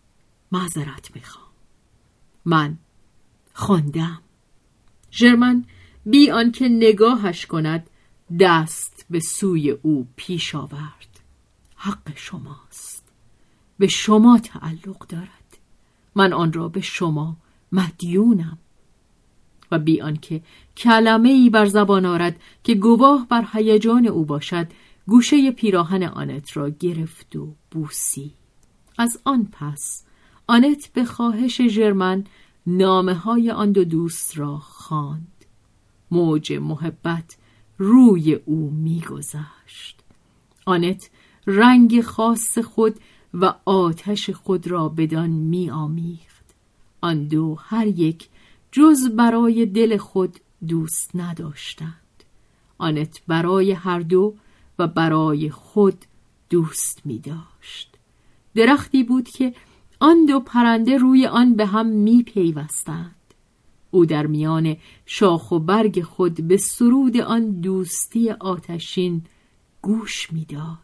معذرت 0.52 1.14
می‌خوام. 1.14 1.46
من 2.44 2.78
خواندم. 3.52 4.22
ژرمن 5.12 5.64
بی 6.06 6.30
آنکه 6.30 6.68
نگاهش 6.68 7.46
کند 7.46 7.90
دست 8.40 9.06
به 9.10 9.20
سوی 9.20 9.70
او 9.70 10.06
پیش 10.16 10.54
آورد. 10.54 11.20
حق 11.76 12.12
شماست. 12.16 13.04
به 13.78 13.86
شما 13.86 14.38
تعلق 14.38 15.06
دارد. 15.06 15.58
من 16.14 16.32
آن 16.32 16.52
را 16.52 16.68
به 16.68 16.80
شما 16.80 17.36
مدیونم. 17.72 18.58
و 19.70 19.78
بی 19.78 20.00
آنکه 20.00 20.42
کلمه 20.76 21.28
ای 21.28 21.50
بر 21.50 21.66
زبان 21.66 22.06
آرد 22.06 22.40
که 22.64 22.74
گواه 22.74 23.26
بر 23.28 23.44
هیجان 23.52 24.06
او 24.06 24.24
باشد 24.24 24.66
گوشه 25.08 25.50
پیراهن 25.50 26.02
آنت 26.02 26.56
را 26.56 26.70
گرفت 26.70 27.36
و 27.36 27.54
بوسی. 27.70 28.32
از 28.98 29.20
آن 29.24 29.48
پس 29.52 30.04
آنت 30.46 30.90
به 30.92 31.04
خواهش 31.04 31.62
ژرمن 31.62 32.24
نامه 32.66 33.14
های 33.14 33.50
آن 33.50 33.72
دو 33.72 33.84
دوست 33.84 34.38
را 34.38 34.58
خواند. 34.58 35.44
موج 36.10 36.52
محبت 36.52 37.36
روی 37.78 38.34
او 38.34 38.70
میگذشت. 38.70 40.00
آنت 40.66 41.10
رنگ 41.46 42.00
خاص 42.00 42.58
خود 42.58 43.00
و 43.34 43.54
آتش 43.64 44.30
خود 44.30 44.66
را 44.66 44.88
بدان 44.88 45.30
میآمیخت. 45.30 46.44
آن 47.00 47.24
دو 47.24 47.58
هر 47.60 47.86
یک 47.86 48.28
جز 48.72 49.08
برای 49.08 49.66
دل 49.66 49.96
خود 49.96 50.40
دوست 50.68 51.10
نداشتند. 51.14 51.92
آنت 52.78 53.22
برای 53.26 53.72
هر 53.72 54.00
دو 54.00 54.34
و 54.78 54.86
برای 54.86 55.50
خود 55.50 56.04
دوست 56.50 57.00
می 57.04 57.18
داشت. 57.18 57.96
درختی 58.54 59.04
بود 59.04 59.28
که 59.28 59.54
آن 60.00 60.26
دو 60.26 60.40
پرنده 60.40 60.98
روی 60.98 61.26
آن 61.26 61.54
به 61.54 61.66
هم 61.66 61.86
می 61.86 62.22
پیوستند. 62.22 63.16
او 63.90 64.06
در 64.06 64.26
میان 64.26 64.76
شاخ 65.06 65.52
و 65.52 65.58
برگ 65.58 66.02
خود 66.02 66.48
به 66.48 66.56
سرود 66.56 67.16
آن 67.16 67.50
دوستی 67.50 68.30
آتشین 68.30 69.22
گوش 69.82 70.32
می‌داد. 70.32 70.78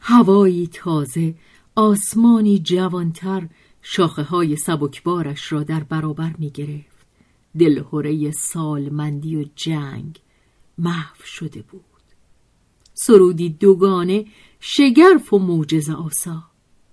هوایی 0.00 0.66
تازه 0.66 1.34
آسمانی 1.76 2.58
جوانتر 2.58 3.48
شاخه 3.82 4.22
های 4.22 4.56
سبکبارش 4.56 5.52
را 5.52 5.62
در 5.62 5.82
برابر 5.82 6.34
می 6.38 6.50
گرفت. 6.50 7.06
دلهوره 7.58 8.30
سالمندی 8.30 9.36
و 9.36 9.44
جنگ 9.56 10.20
محو 10.78 11.24
شده 11.24 11.62
بود. 11.62 11.91
سرودی 13.06 13.48
دوگانه 13.48 14.24
شگرف 14.60 15.32
و 15.32 15.38
موجز 15.38 15.90
آسا. 15.90 16.42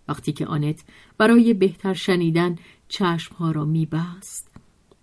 وقتی 0.08 0.32
که 0.32 0.46
آنت 0.46 0.84
برای 1.18 1.54
بهتر 1.54 1.94
شنیدن 1.94 2.56
چشمها 2.88 3.52
را 3.52 3.66
میبست 3.66 4.52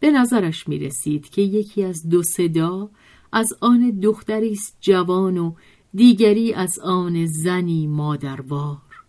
به 0.00 0.10
نظرش 0.10 0.68
می 0.68 0.78
رسید 0.78 1.28
که 1.28 1.42
یکی 1.42 1.84
از 1.84 2.08
دو 2.08 2.22
صدا 2.22 2.90
از 3.32 3.52
آن 3.60 3.90
دختری 3.90 4.52
است 4.52 4.76
جوان 4.80 5.38
و 5.38 5.54
دیگری 5.94 6.52
از 6.52 6.78
آن 6.78 7.26
زنی 7.26 7.86
مادروار 7.86 9.04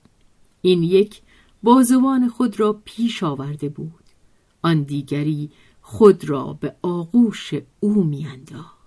این 0.61 0.83
یک 0.83 1.21
بازوان 1.63 2.29
خود 2.29 2.59
را 2.59 2.81
پیش 2.85 3.23
آورده 3.23 3.69
بود. 3.69 4.03
آن 4.61 4.83
دیگری 4.83 5.51
خود 5.81 6.29
را 6.29 6.57
به 6.61 6.75
آغوش 6.81 7.53
او 7.79 8.03
میانداخت. 8.03 8.77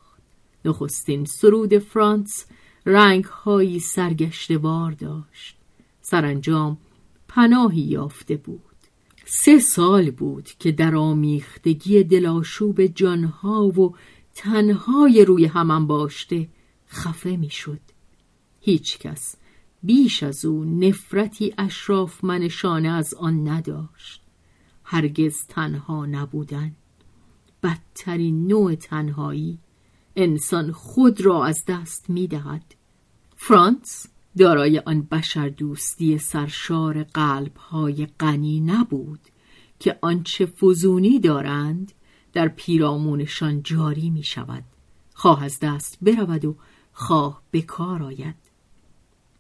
نخستین 0.65 1.25
سرود 1.25 1.79
فرانس 1.79 2.47
رنگهایی 2.91 3.81
سرگشتوار 3.81 4.93
داشت 4.93 5.57
سرانجام 6.01 6.79
پناهی 7.29 7.81
یافته 7.81 8.37
بود 8.37 8.61
سه 9.25 9.59
سال 9.59 10.11
بود 10.11 10.49
که 10.59 10.73
در 10.73 10.97
آمیختگی 10.97 12.05
دلاشوب 12.05 12.87
جانها 12.87 13.67
و 13.67 13.95
تنهای 14.35 15.25
روی 15.25 15.45
همان 15.47 15.87
باشته 15.87 16.49
خفه 16.89 17.37
می‌شد. 17.37 17.81
هیچ 18.61 18.99
کس 18.99 19.37
بیش 19.83 20.23
از 20.23 20.45
او 20.45 20.65
نفرتی 20.65 21.55
اشراف 21.59 22.25
منشانه 22.25 22.89
از 22.89 23.15
آن 23.15 23.49
نداشت 23.49 24.23
هرگز 24.85 25.47
تنها 25.49 26.07
نبودن 26.07 26.73
بدترین 27.63 28.47
نوع 28.47 28.75
تنهایی 28.75 29.59
انسان 30.17 30.73
خود 30.73 31.21
را 31.21 31.45
از 31.45 31.65
دست 31.69 32.11
می 32.11 32.27
دهد. 32.27 32.75
فرانس 33.43 34.07
دارای 34.39 34.79
آن 34.79 35.03
بشر 35.03 35.49
دوستی 35.49 36.19
سرشار 36.19 37.03
قلب 37.03 37.57
های 37.57 38.07
غنی 38.21 38.61
نبود 38.61 39.21
که 39.79 39.99
آنچه 40.03 40.47
فزونی 40.47 41.21
دارند 41.21 41.93
در 42.33 42.49
پیرامونشان 42.49 43.63
جاری 43.63 44.11
می 44.11 44.23
شود 44.23 44.65
خواه 45.15 45.45
از 45.45 45.59
دست 45.63 45.99
برود 46.03 46.45
و 46.45 46.57
خواه 46.93 47.43
به 47.51 47.63
کار 47.63 48.03
آید. 48.03 48.35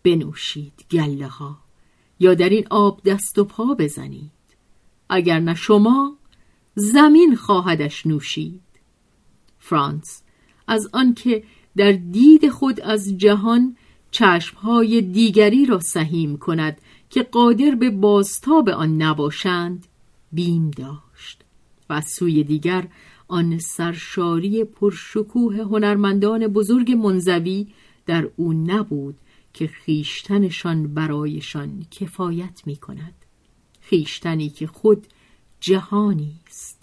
بنوشید 0.02 0.84
گله 0.90 1.28
ها 1.28 1.58
یا 2.20 2.34
در 2.34 2.48
این 2.48 2.66
آب 2.70 3.02
دست 3.02 3.38
و 3.38 3.44
پا 3.44 3.74
بزنید. 3.74 4.30
اگر 5.08 5.40
نه 5.40 5.54
شما 5.54 6.16
زمین 6.74 7.36
خواهدش 7.36 8.06
نوشید. 8.06 8.62
فرانس 9.58 10.22
از 10.66 10.88
آنکه 10.92 11.44
در 11.76 11.92
دید 11.92 12.48
خود 12.48 12.80
از 12.80 13.16
جهان 13.16 13.76
چشمهای 14.10 15.00
دیگری 15.02 15.66
را 15.66 15.80
سهیم 15.80 16.38
کند 16.38 16.80
که 17.10 17.22
قادر 17.22 17.74
به 17.74 17.90
بازتاب 17.90 18.68
آن 18.68 19.02
نباشند 19.02 19.86
بیم 20.32 20.70
داشت 20.70 21.42
و 21.90 22.00
سوی 22.00 22.44
دیگر 22.44 22.88
آن 23.28 23.58
سرشاری 23.58 24.64
پرشکوه 24.64 25.56
هنرمندان 25.56 26.46
بزرگ 26.46 26.92
منزوی 26.92 27.66
در 28.06 28.28
او 28.36 28.52
نبود 28.52 29.16
که 29.54 29.66
خیشتنشان 29.66 30.94
برایشان 30.94 31.86
کفایت 31.90 32.62
می 32.66 32.76
کند 32.76 33.14
خیشتنی 33.80 34.48
که 34.48 34.66
خود 34.66 35.06
جهانی 35.60 36.34
است. 36.46 36.79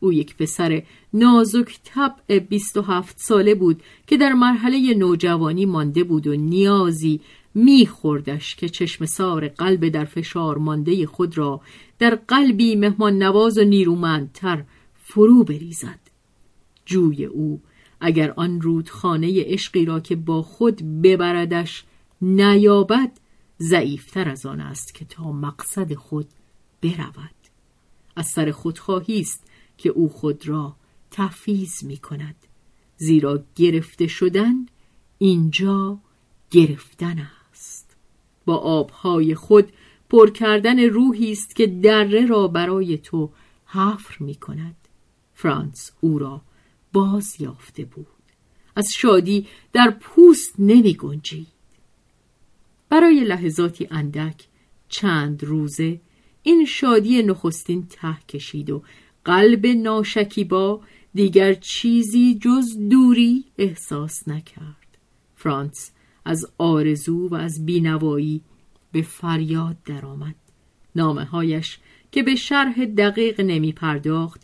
او 0.00 0.12
یک 0.12 0.36
پسر 0.36 0.82
نازک 1.14 1.78
طبع 1.84 2.38
27 2.38 3.18
ساله 3.18 3.54
بود 3.54 3.82
که 4.06 4.16
در 4.16 4.32
مرحله 4.32 4.94
نوجوانی 4.94 5.66
مانده 5.66 6.04
بود 6.04 6.26
و 6.26 6.36
نیازی 6.36 7.20
میخوردش 7.54 8.56
که 8.56 8.68
چشم 8.68 9.06
سار 9.06 9.48
قلب 9.48 9.88
در 9.88 10.04
فشار 10.04 10.58
مانده 10.58 11.06
خود 11.06 11.38
را 11.38 11.60
در 11.98 12.14
قلبی 12.14 12.76
مهمان 12.76 13.22
نواز 13.22 13.58
و 13.58 13.64
نیرومندتر 13.64 14.64
فرو 14.94 15.44
بریزد. 15.44 15.98
جوی 16.86 17.24
او 17.24 17.60
اگر 18.00 18.30
آن 18.36 18.60
رودخانه 18.60 19.44
عشقی 19.44 19.84
را 19.84 20.00
که 20.00 20.16
با 20.16 20.42
خود 20.42 21.02
ببردش 21.02 21.84
نیابد 22.22 23.10
ضعیفتر 23.60 24.28
از 24.28 24.46
آن 24.46 24.60
است 24.60 24.94
که 24.94 25.04
تا 25.04 25.32
مقصد 25.32 25.94
خود 25.94 26.26
برود. 26.82 27.30
از 28.16 28.26
سر 28.26 28.50
خودخواهی 28.50 29.20
است 29.20 29.47
که 29.78 29.88
او 29.88 30.08
خود 30.08 30.48
را 30.48 30.76
تفیز 31.10 31.84
می 31.84 31.96
کند 31.96 32.36
زیرا 32.96 33.44
گرفته 33.56 34.06
شدن 34.06 34.66
اینجا 35.18 35.98
گرفتن 36.50 37.26
است. 37.50 37.96
با 38.44 38.56
آبهای 38.56 39.34
خود 39.34 39.72
پر 40.10 40.30
کردن 40.30 40.80
روحی 40.80 41.32
است 41.32 41.56
که 41.56 41.66
دره 41.66 42.26
را 42.26 42.48
برای 42.48 42.98
تو 42.98 43.30
حفر 43.66 44.24
می 44.24 44.34
کند 44.34 44.76
فرانس 45.34 45.92
او 46.00 46.18
را 46.18 46.40
باز 46.92 47.40
یافته 47.40 47.84
بود. 47.84 48.06
از 48.76 48.92
شادی 48.92 49.46
در 49.72 49.90
پوست 49.90 50.54
نمی 50.58 50.94
گنجید 50.94 51.46
برای 52.88 53.20
لحظاتی 53.20 53.88
اندک 53.90 54.48
چند 54.88 55.44
روزه 55.44 56.00
این 56.42 56.64
شادی 56.64 57.22
نخستین 57.22 57.86
ته 57.86 58.16
کشید 58.28 58.70
و 58.70 58.82
قلب 59.28 59.66
ناشکیبا 59.66 60.80
دیگر 61.14 61.54
چیزی 61.54 62.38
جز 62.42 62.78
دوری 62.90 63.44
احساس 63.58 64.28
نکرد. 64.28 64.98
فرانس 65.36 65.90
از 66.24 66.46
آرزو 66.58 67.28
و 67.28 67.34
از 67.34 67.66
بینوایی 67.66 68.40
به 68.92 69.02
فریاد 69.02 69.76
درآمد. 69.84 70.34
نامه 70.96 71.24
هایش 71.24 71.78
که 72.12 72.22
به 72.22 72.34
شرح 72.34 72.84
دقیق 72.84 73.40
نمی 73.40 73.72
پرداخت 73.72 74.42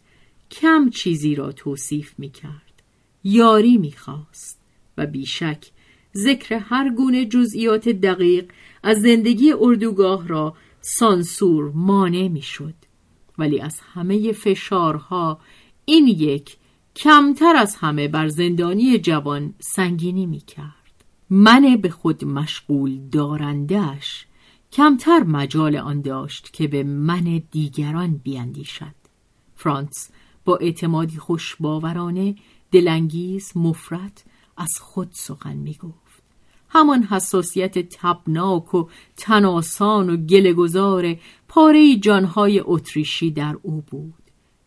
کم 0.50 0.90
چیزی 0.90 1.34
را 1.34 1.52
توصیف 1.52 2.14
می 2.18 2.30
کرد 2.30 2.82
یاری 3.24 3.78
می 3.78 3.92
خواست 3.92 4.60
و 4.98 5.06
بیشک 5.06 5.70
ذکر 6.16 6.54
هر 6.54 6.90
گونه 6.90 7.26
جزئیات 7.26 7.88
دقیق 7.88 8.52
از 8.82 9.00
زندگی 9.00 9.52
اردوگاه 9.52 10.28
را 10.28 10.56
سانسور 10.80 11.72
مانع 11.74 12.28
می‌شد. 12.28 12.74
ولی 13.38 13.60
از 13.60 13.80
همه 13.80 14.32
فشارها 14.32 15.40
این 15.84 16.06
یک 16.06 16.56
کمتر 16.96 17.56
از 17.56 17.76
همه 17.76 18.08
بر 18.08 18.28
زندانی 18.28 18.98
جوان 18.98 19.54
سنگینی 19.58 20.26
می 20.26 20.40
کرد. 20.40 21.04
من 21.30 21.76
به 21.82 21.90
خود 21.90 22.24
مشغول 22.24 23.00
دارندش 23.12 24.26
کمتر 24.72 25.22
مجال 25.22 25.76
آن 25.76 26.00
داشت 26.00 26.52
که 26.52 26.68
به 26.68 26.82
من 26.82 27.42
دیگران 27.50 28.20
بیاندیشد. 28.24 28.94
فرانس 29.56 30.10
با 30.44 30.56
اعتمادی 30.56 31.18
خوشباورانه 31.18 32.34
دلانگیز 32.72 33.52
مفرت 33.56 34.24
از 34.56 34.72
خود 34.80 35.08
سخن 35.12 35.56
می 35.56 35.74
گفت. 35.74 36.22
همان 36.68 37.02
حساسیت 37.02 37.78
تبناک 37.78 38.74
و 38.74 38.88
تناسان 39.16 40.10
و 40.10 40.16
گلگزار 40.16 41.16
پاره 41.54 41.96
جانهای 41.96 42.62
اتریشی 42.64 43.30
در 43.30 43.56
او 43.62 43.84
بود. 43.90 44.22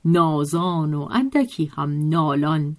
نازان 0.06 0.94
و 0.94 1.08
اندکی 1.12 1.66
هم 1.66 2.10
نالان 2.10 2.78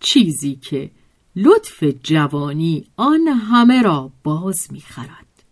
چیزی 0.00 0.54
که 0.54 0.90
لطف 1.36 1.84
جوانی 2.02 2.84
آن 2.96 3.28
همه 3.28 3.82
را 3.82 4.10
باز 4.24 4.68
می‌خرد 4.70 5.44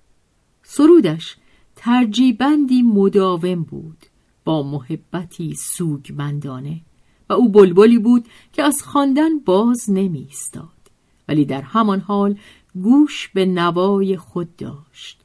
سرودش 0.62 1.36
ترجیبندی 1.76 2.82
مداوم 2.82 3.62
بود 3.62 4.06
با 4.44 4.62
محبتی 4.62 5.54
سوگمندانه 5.54 6.80
و 7.28 7.32
او 7.32 7.48
بلبلی 7.48 7.98
بود 7.98 8.28
که 8.52 8.62
از 8.62 8.82
خواندن 8.82 9.38
باز 9.38 9.90
نمی 9.90 10.28
استاد. 10.30 10.90
ولی 11.28 11.44
در 11.44 11.62
همان 11.62 12.00
حال 12.00 12.38
گوش 12.74 13.28
به 13.28 13.46
نوای 13.46 14.16
خود 14.16 14.56
داشت 14.56 15.20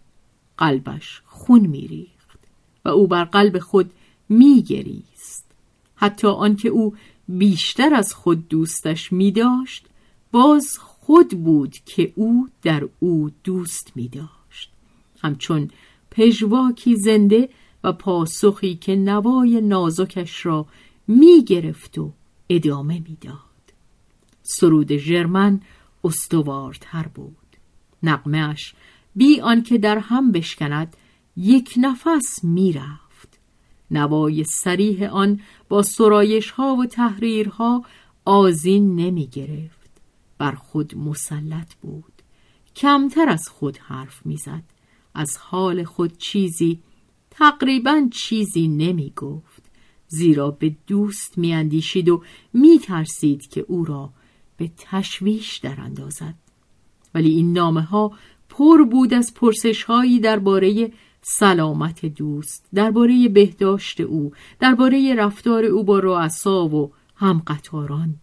قلبش 0.57 1.21
خون 1.25 1.61
میریخت 1.61 2.12
و 2.85 2.89
او 2.89 3.07
بر 3.07 3.23
قلب 3.23 3.59
خود 3.59 3.91
میگریست. 4.29 5.45
حتی 5.95 6.27
آنکه 6.27 6.69
او 6.69 6.95
بیشتر 7.27 7.93
از 7.93 8.13
خود 8.13 8.47
دوستش 8.47 9.11
می 9.11 9.31
داشت 9.31 9.85
باز 10.31 10.77
خود 10.77 11.29
بود 11.43 11.75
که 11.85 12.13
او 12.15 12.49
در 12.61 12.87
او 12.99 13.31
دوست 13.43 13.91
می 13.95 14.07
داشت 14.07 14.71
همچون 15.21 15.69
پژواکی 16.11 16.95
زنده 16.95 17.49
و 17.83 17.93
پاسخی 17.93 18.75
که 18.75 18.95
نوای 18.95 19.61
نازکش 19.61 20.45
را 20.45 20.65
می 21.07 21.43
گرفت 21.43 21.97
و 21.97 22.11
ادامه 22.49 22.93
می‌داد. 22.93 23.37
سرود 24.41 24.97
ژرمن 24.97 25.61
استوارتر 26.03 27.07
بود. 27.07 27.37
نقمهش 28.03 28.73
بی 29.15 29.41
آنکه 29.41 29.77
در 29.77 29.97
هم 29.97 30.31
بشکند 30.31 30.97
یک 31.37 31.73
نفس 31.77 32.43
می‌رفت. 32.43 33.39
نوای 33.91 34.43
سریح 34.43 35.09
آن 35.09 35.39
با 35.69 35.81
سرایش 35.81 36.49
ها 36.51 36.75
و 36.75 36.85
تحریرها 36.85 37.85
آزین 38.25 38.95
نمی 38.95 39.27
گرفت 39.27 39.89
بر 40.37 40.51
خود 40.51 40.97
مسلط 40.97 41.73
بود. 41.75 42.13
کمتر 42.75 43.29
از 43.29 43.49
خود 43.49 43.77
حرف 43.77 44.25
می‌زد. 44.25 44.63
از 45.15 45.37
حال 45.37 45.83
خود 45.83 46.17
چیزی 46.17 46.79
تقریبا 47.31 48.07
چیزی 48.11 48.67
نمی 48.67 49.13
گفت 49.15 49.63
زیرا 50.07 50.51
به 50.51 50.75
دوست 50.87 51.37
میاندیشید 51.37 52.09
و 52.09 52.23
میترسید 52.53 53.47
که 53.47 53.65
او 53.67 53.85
را 53.85 54.09
به 54.57 54.71
تشویش 54.77 55.57
در 55.57 55.81
اندازد. 55.81 56.35
ولی 57.13 57.29
این 57.29 57.53
نامه 57.53 57.81
ها 57.81 58.11
پر 58.49 58.83
بود 58.83 59.13
از 59.13 59.33
پرسش 59.33 59.83
هایی 59.83 60.19
درباره 60.19 60.91
سلامت 61.25 62.05
دوست 62.05 62.65
درباره 62.73 63.27
بهداشت 63.27 64.01
او 64.01 64.31
درباره 64.59 65.15
رفتار 65.15 65.63
او 65.65 65.83
با 65.83 65.99
رؤسا 65.99 66.67
و 66.67 66.91
هم 67.15 67.41
قطاران 67.47 68.15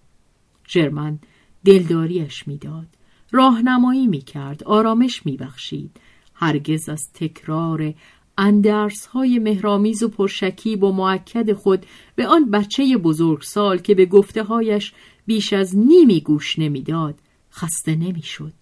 جرمن 0.65 1.19
دلداریش 1.65 2.49
می‌داد. 2.49 2.87
راهنمایی 3.31 4.07
می‌کرد 4.07 4.65
آرامش 4.65 5.27
میبخشید. 5.27 6.01
هرگز 6.35 6.89
از 6.89 7.13
تکرار 7.15 7.95
اندرس 8.39 9.07
های 9.07 9.39
مهرامیز 9.39 10.03
و 10.03 10.09
پرشکیب 10.09 10.85
و 10.85 10.93
معکد 10.93 11.53
خود 11.53 11.87
به 12.17 12.27
آن 12.27 12.51
بچه 12.51 12.97
بزرگسال 12.97 13.79
که 13.79 13.95
به 13.95 14.07
گفته 14.07 14.43
هایش 14.43 14.93
بیش 15.27 15.53
از 15.53 15.79
نیمی 15.79 16.21
گوش 16.21 16.59
نمی‌داد 16.59 17.21
خسته 17.53 17.97
نمی‌شد. 17.97 18.55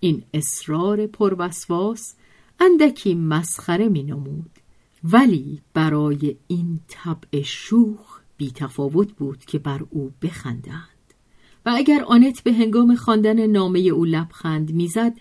این 0.00 0.22
اصرار 0.34 1.06
پروسواس 1.06 2.14
اندکی 2.60 3.14
مسخره 3.14 3.88
می 3.88 4.02
نمود. 4.02 4.50
ولی 5.04 5.60
برای 5.74 6.36
این 6.46 6.80
طبع 6.88 7.42
شوخ 7.42 8.20
بی 8.36 8.50
تفاوت 8.50 9.12
بود 9.12 9.44
که 9.44 9.58
بر 9.58 9.80
او 9.90 10.12
بخندند. 10.22 11.14
و 11.66 11.72
اگر 11.76 12.04
آنت 12.04 12.42
به 12.42 12.52
هنگام 12.52 12.94
خواندن 12.94 13.46
نامه 13.46 13.78
او 13.78 14.04
لبخند 14.04 14.72
می‌زد 14.72 15.12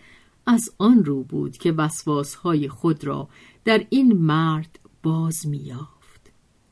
از 0.45 0.69
آن 0.77 1.05
رو 1.05 1.23
بود 1.23 1.57
که 1.57 1.71
وسواسهای 1.71 2.69
خود 2.69 3.03
را 3.03 3.29
در 3.65 3.85
این 3.89 4.13
مرد 4.13 4.79
باز 5.03 5.47
میافت 5.47 6.31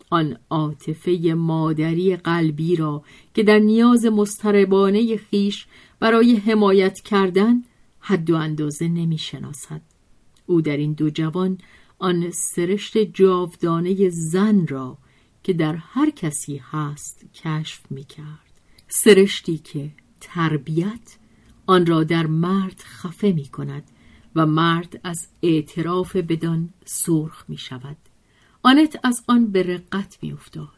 آن 0.10 0.38
عاطفه 0.50 1.34
مادری 1.38 2.16
قلبی 2.16 2.76
را 2.76 3.04
که 3.34 3.44
در 3.44 3.60
نیاز 3.60 4.06
مستربانه 4.06 5.18
خیش 5.18 5.68
برای 6.00 6.36
حمایت 6.36 7.02
کردن 7.02 7.64
حد 8.00 8.30
و 8.30 8.36
اندازه 8.36 8.88
نمی‌شناسد. 8.88 9.82
او 10.48 10.62
در 10.62 10.78
این 10.78 10.94
دو 10.94 11.10
جوان 11.10 11.58
آن 12.00 12.32
سرشت 12.32 12.98
جاودانه 12.98 14.10
زن 14.10 14.68
را 14.68 14.98
که 15.44 15.54
در 15.54 15.76
هر 15.76 16.10
کسی 16.10 16.58
هست 16.58 17.26
کشف 17.34 17.82
می 17.90 18.04
کرد 18.04 18.62
سرشتی 18.88 19.58
که 19.58 19.92
تربیت 20.22 21.18
آن 21.68 21.86
را 21.86 22.04
در 22.04 22.26
مرد 22.26 22.80
خفه 22.80 23.32
می 23.32 23.46
کند 23.46 23.84
و 24.36 24.46
مرد 24.46 25.00
از 25.04 25.28
اعتراف 25.44 26.16
بدان 26.16 26.70
سرخ 26.86 27.46
می 27.48 27.58
شود 27.58 27.98
آنت 28.64 29.00
از 29.04 29.24
آن 29.28 29.48
به 29.52 29.64
رقت 29.64 30.18
می 30.22 30.32
افتاد 30.32 30.70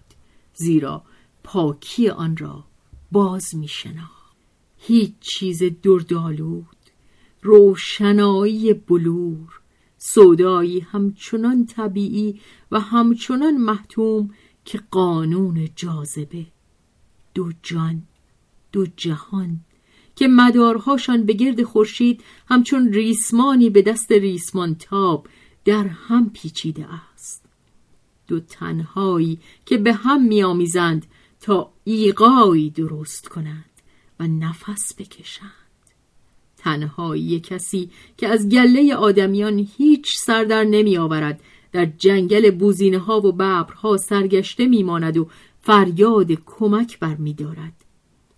زیرا 0.53 1.03
پاکی 1.43 2.09
آن 2.09 2.37
را 2.37 2.63
باز 3.11 3.55
می 3.55 3.67
شنا. 3.67 4.09
هیچ 4.77 5.13
چیز 5.19 5.63
دردالود 5.83 6.78
روشنایی 7.41 8.73
بلور 8.73 9.59
سودایی 9.97 10.79
همچنان 10.79 11.65
طبیعی 11.65 12.41
و 12.71 12.79
همچنان 12.79 13.57
محتوم 13.57 14.29
که 14.65 14.79
قانون 14.91 15.69
جاذبه. 15.75 16.45
دو 17.33 17.51
جان 17.63 18.03
دو 18.71 18.85
جهان 18.85 19.59
که 20.15 20.27
مدارهاشان 20.27 21.25
به 21.25 21.33
گرد 21.33 21.63
خورشید 21.63 22.23
همچون 22.47 22.93
ریسمانی 22.93 23.69
به 23.69 23.81
دست 23.81 24.11
ریسمان 24.11 24.75
تاب 24.75 25.27
در 25.65 25.87
هم 25.87 26.29
پیچیده 26.29 26.87
است. 27.13 27.45
دو 28.27 28.39
تنهایی 28.39 29.39
که 29.65 29.77
به 29.77 29.93
هم 29.93 30.23
میآمیزند 30.23 31.05
تا 31.41 31.73
ایقایی 31.83 32.69
درست 32.69 33.27
کنند 33.27 33.65
و 34.19 34.27
نفس 34.27 34.95
بکشند. 34.97 35.58
تنهایی 36.59 37.39
کسی 37.39 37.89
که 38.17 38.27
از 38.27 38.49
گله 38.49 38.95
آدمیان 38.95 39.67
هیچ 39.77 40.17
سر 40.17 40.43
در 40.43 40.63
نمی 40.63 40.97
آورد. 40.97 41.41
در 41.71 41.85
جنگل 41.85 42.51
بوزینه 42.51 42.97
ها 42.97 43.17
و 43.17 43.31
ببرها 43.31 43.97
سرگشته 43.97 44.67
میماند 44.67 45.17
و 45.17 45.27
فریاد 45.61 46.31
کمک 46.45 46.99
بر 46.99 47.15
می 47.15 47.33
دارد. 47.33 47.73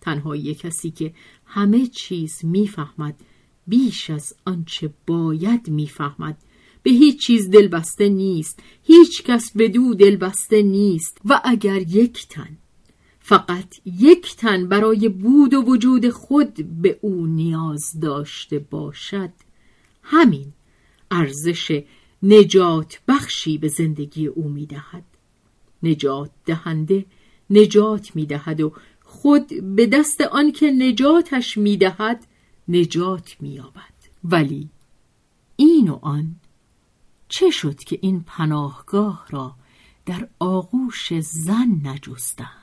تنهایی 0.02 0.56
کسی 0.56 0.92
که 0.92 1.14
همه 1.46 1.88
چیز 1.88 2.40
می‌فهمد 2.44 3.16
بیش 3.68 4.10
از 4.10 4.34
آنچه 4.46 4.94
باید 5.08 5.70
می‌فهمد 5.70 6.38
به 6.84 6.92
هیچ 6.92 7.26
چیز 7.26 7.50
دلبسته 7.50 8.10
نیست 8.10 8.60
هیچ 8.84 9.24
کس 9.24 9.52
به 9.56 9.68
دو 9.68 9.94
دلبسته 9.94 10.62
نیست. 10.62 11.18
و 11.26 11.42
اگر 11.44 11.82
یک 11.82 12.28
تن 12.28 12.58
فقط 13.32 13.76
یک 13.86 14.36
تن 14.36 14.68
برای 14.68 15.10
بود 15.10 15.54
و 15.54 15.62
وجود 15.62 16.10
خود 16.10 16.54
به 16.82 17.00
او 17.02 17.26
نیاز 17.26 18.00
داشته 18.00 18.60
باشد. 18.60 19.30
همین 20.04 20.54
ارزش 21.12 21.84
نجات 22.24 23.02
بخشی 23.08 23.58
به 23.58 23.68
زندگی 23.68 24.28
او 24.28 24.50
می‌دهد. 24.50 25.04
نجات 25.84 26.32
دهنده 26.46 27.06
نجات 27.50 28.16
می‌دهد 28.16 28.62
و 28.62 28.74
خود 29.04 29.76
به 29.76 29.86
دست 29.86 30.22
آنکه 30.22 30.72
نجاتش 30.72 31.58
می‌دهد 31.58 32.28
نجات 32.68 33.36
مییابد. 33.40 33.94
ولی 34.24 34.70
این 35.56 35.90
و 35.90 36.00
آن 36.02 36.36
چه 37.30 37.50
شد 37.50 37.80
که 37.80 38.00
این 38.02 38.24
پناهگاه 38.28 39.26
را 39.30 39.56
در 40.06 40.28
آغوش 40.40 41.14
زن 41.20 41.82
نجستند؟ 41.84 42.61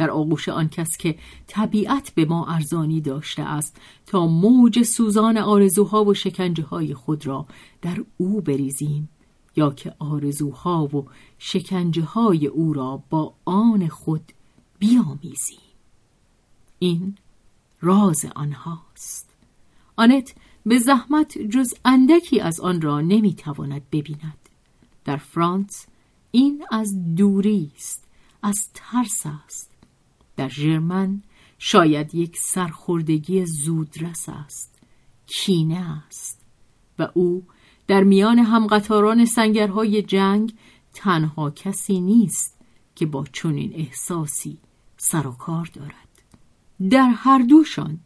در 0.00 0.10
آغوش 0.10 0.48
آن 0.48 0.68
کس 0.68 0.96
که 0.96 1.18
طبیعت 1.46 2.12
به 2.14 2.24
ما 2.24 2.46
ارزانی 2.46 3.00
داشته 3.00 3.42
است 3.42 3.76
تا 4.06 4.26
موج 4.26 4.82
سوزان 4.82 5.38
آرزوها 5.38 6.04
و 6.04 6.14
شکنجه 6.14 6.62
های 6.62 6.94
خود 6.94 7.26
را 7.26 7.46
در 7.82 8.04
او 8.16 8.40
بریزیم 8.40 9.08
یا 9.56 9.70
که 9.70 9.94
آرزوها 9.98 10.84
و 10.84 11.06
شکنجه 11.38 12.02
های 12.02 12.46
او 12.46 12.72
را 12.72 13.02
با 13.10 13.34
آن 13.44 13.88
خود 13.88 14.32
بیامیزیم. 14.78 15.70
این 16.78 17.16
راز 17.80 18.26
آنهاست. 18.34 19.28
آنت 19.96 20.34
به 20.66 20.78
زحمت 20.78 21.38
جز 21.38 21.74
اندکی 21.84 22.40
از 22.40 22.60
آن 22.60 22.80
را 22.80 23.00
نمی‌تواند 23.00 23.82
ببیند. 23.92 24.48
در 25.04 25.16
فرانس 25.16 25.86
این 26.30 26.64
از 26.70 27.14
دوری 27.16 27.70
است 27.76 28.04
از 28.42 28.56
ترس 28.74 29.26
است. 29.46 29.69
در 30.40 30.48
ژرمن 30.48 31.22
شاید 31.58 32.14
یک 32.14 32.38
سرخوردگی 32.38 33.46
زودرس 33.46 34.28
است 34.28 34.78
کینه 35.26 36.04
است 36.06 36.40
و 36.98 37.08
او 37.14 37.46
در 37.86 38.04
میان 38.04 38.38
همقطاران 38.38 39.24
سنگرهای 39.24 40.02
جنگ 40.02 40.54
تنها 40.94 41.50
کسی 41.50 42.00
نیست 42.00 42.58
که 42.94 43.06
با 43.06 43.24
چنین 43.32 43.72
احساسی 43.74 44.58
سر 44.96 45.26
و 45.26 45.32
کار 45.32 45.70
دارد. 45.74 46.22
در 46.90 47.08
هر 47.08 47.38
دوشان 47.38 48.00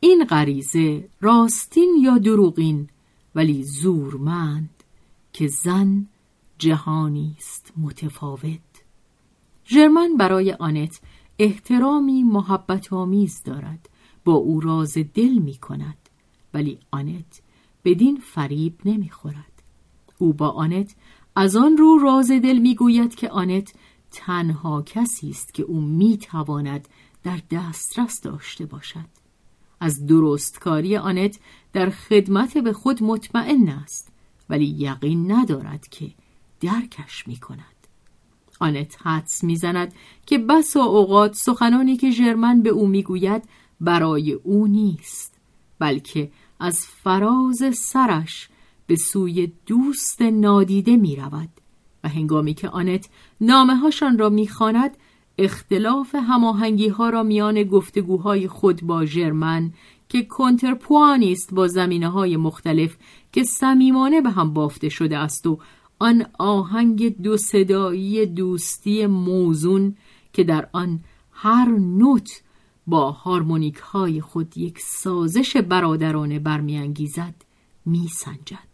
این 0.00 0.24
غریزه 0.24 1.08
راستین 1.20 1.96
یا 2.00 2.18
دروغین 2.18 2.88
ولی 3.34 3.62
زورمند 3.62 4.82
که 5.32 5.48
زن 5.48 6.06
جهانی 6.58 7.34
است 7.38 7.72
متفاوت. 7.76 8.60
ژرمن 9.68 10.16
برای 10.16 10.52
آنت 10.52 11.00
احترامی 11.38 12.22
محبت 12.22 12.92
آمیز 12.92 13.42
دارد. 13.42 13.88
با 14.26 14.32
او 14.32 14.60
راز 14.60 14.98
دل 15.14 15.32
می 15.32 15.54
کند 15.54 15.98
ولی 16.54 16.78
آنت 16.90 17.42
بدین 17.84 18.16
فریب 18.16 18.74
نمی 18.84 19.10
خورد 19.10 19.62
او 20.18 20.32
با 20.32 20.48
آنت 20.48 20.94
از 21.36 21.56
آن 21.56 21.76
رو 21.76 21.98
راز 21.98 22.30
دل 22.30 22.58
می 22.58 22.74
گوید 22.74 23.14
که 23.14 23.30
آنت 23.30 23.74
تنها 24.10 24.82
کسی 24.82 25.30
است 25.30 25.54
که 25.54 25.62
او 25.62 25.80
می 25.80 26.18
تواند 26.18 26.88
در 27.22 27.40
دسترس 27.50 28.20
داشته 28.20 28.66
باشد. 28.66 29.08
از 29.80 30.06
درستکاری 30.06 30.96
آنت 30.96 31.38
در 31.72 31.90
خدمت 31.90 32.58
به 32.58 32.72
خود 32.72 33.02
مطمئن 33.02 33.68
است 33.68 34.12
ولی 34.48 34.66
یقین 34.66 35.32
ندارد 35.32 35.88
که 35.88 36.10
درکش 36.60 37.28
می 37.28 37.36
کند 37.36 37.75
آنت 38.60 38.96
حدس 39.02 39.44
می‌زند 39.44 39.94
که 40.26 40.38
بس 40.38 40.76
و 40.76 40.80
اوقات 40.80 41.34
سخنانی 41.34 41.96
که 41.96 42.10
ژرمن 42.10 42.62
به 42.62 42.70
او 42.70 42.86
می‌گوید 42.86 43.42
برای 43.80 44.32
او 44.32 44.66
نیست 44.66 45.34
بلکه 45.78 46.30
از 46.60 46.86
فراز 46.86 47.62
سرش 47.74 48.48
به 48.86 48.96
سوی 48.96 49.52
دوست 49.66 50.22
نادیده 50.22 50.96
می 50.96 51.16
رود 51.16 51.48
و 52.04 52.08
هنگامی 52.08 52.54
که 52.54 52.68
آنت 52.68 53.08
نامه 53.40 53.76
هاشان 53.76 54.18
را 54.18 54.28
می‌خواند 54.28 54.96
اختلاف 55.38 56.14
هماهنگی 56.14 56.88
ها 56.88 57.08
را 57.08 57.22
میان 57.22 57.62
گفتگوهای 57.62 58.48
خود 58.48 58.82
با 58.82 59.04
ژرمن 59.04 59.72
که 60.08 60.22
کنترپوانی 60.22 61.32
است 61.32 61.54
با 61.54 61.68
زمینه 61.68 62.08
های 62.08 62.36
مختلف 62.36 62.96
که 63.32 63.42
صمیمانه 63.42 64.20
به 64.20 64.30
هم 64.30 64.52
بافته 64.52 64.88
شده 64.88 65.18
است 65.18 65.46
و 65.46 65.58
آن 65.98 66.26
آهنگ 66.38 67.22
دو 67.22 67.36
صدایی 67.36 68.26
دوستی 68.26 69.06
موزون 69.06 69.96
که 70.32 70.44
در 70.44 70.68
آن 70.72 71.00
هر 71.30 71.68
نوت 71.68 72.42
با 72.86 73.10
هارمونیک 73.10 73.76
های 73.76 74.20
خود 74.20 74.58
یک 74.58 74.78
سازش 74.80 75.56
برادرانه 75.56 76.38
برمیانگیزد 76.38 77.34
میسنجد. 77.86 78.68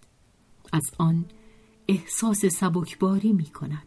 از 0.72 0.90
آن 0.98 1.24
احساس 1.88 2.46
سبکباری 2.46 3.32
می 3.32 3.46
کند 3.46 3.86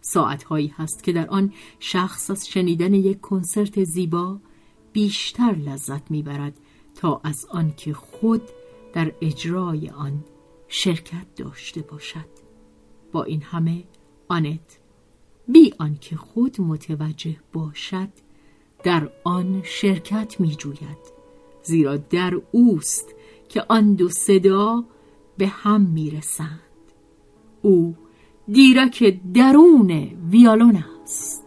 ساعتهایی 0.00 0.74
هست 0.76 1.04
که 1.04 1.12
در 1.12 1.26
آن 1.28 1.52
شخص 1.78 2.30
از 2.30 2.48
شنیدن 2.48 2.94
یک 2.94 3.20
کنسرت 3.20 3.84
زیبا 3.84 4.38
بیشتر 4.92 5.52
لذت 5.52 6.10
می‌برد 6.10 6.60
تا 6.94 7.20
از 7.24 7.46
آن 7.50 7.72
که 7.76 7.94
خود 7.94 8.42
در 8.92 9.12
اجرای 9.20 9.88
آن 9.88 10.24
شرکت 10.68 11.34
داشته 11.36 11.82
باشد. 11.82 12.35
با 13.16 13.24
این 13.24 13.42
همه 13.42 13.84
آنت. 14.28 14.78
بی 15.48 15.74
آنکه 15.78 16.16
خود 16.16 16.60
متوجه 16.60 17.36
باشد 17.52 18.08
در 18.84 19.10
آن 19.24 19.62
شرکت 19.64 20.40
می 20.40 20.56
جوید 20.56 20.98
زیرا 21.62 21.96
در 21.96 22.40
اوست 22.52 23.14
که 23.48 23.64
آن 23.68 23.94
دو 23.94 24.08
صدا 24.08 24.84
به 25.38 25.46
هم 25.46 25.80
می 25.80 26.10
رسند 26.10 26.60
او 27.62 27.96
دیرک 28.48 29.20
درون 29.34 29.90
ویالون 30.30 30.84
است. 31.02 31.45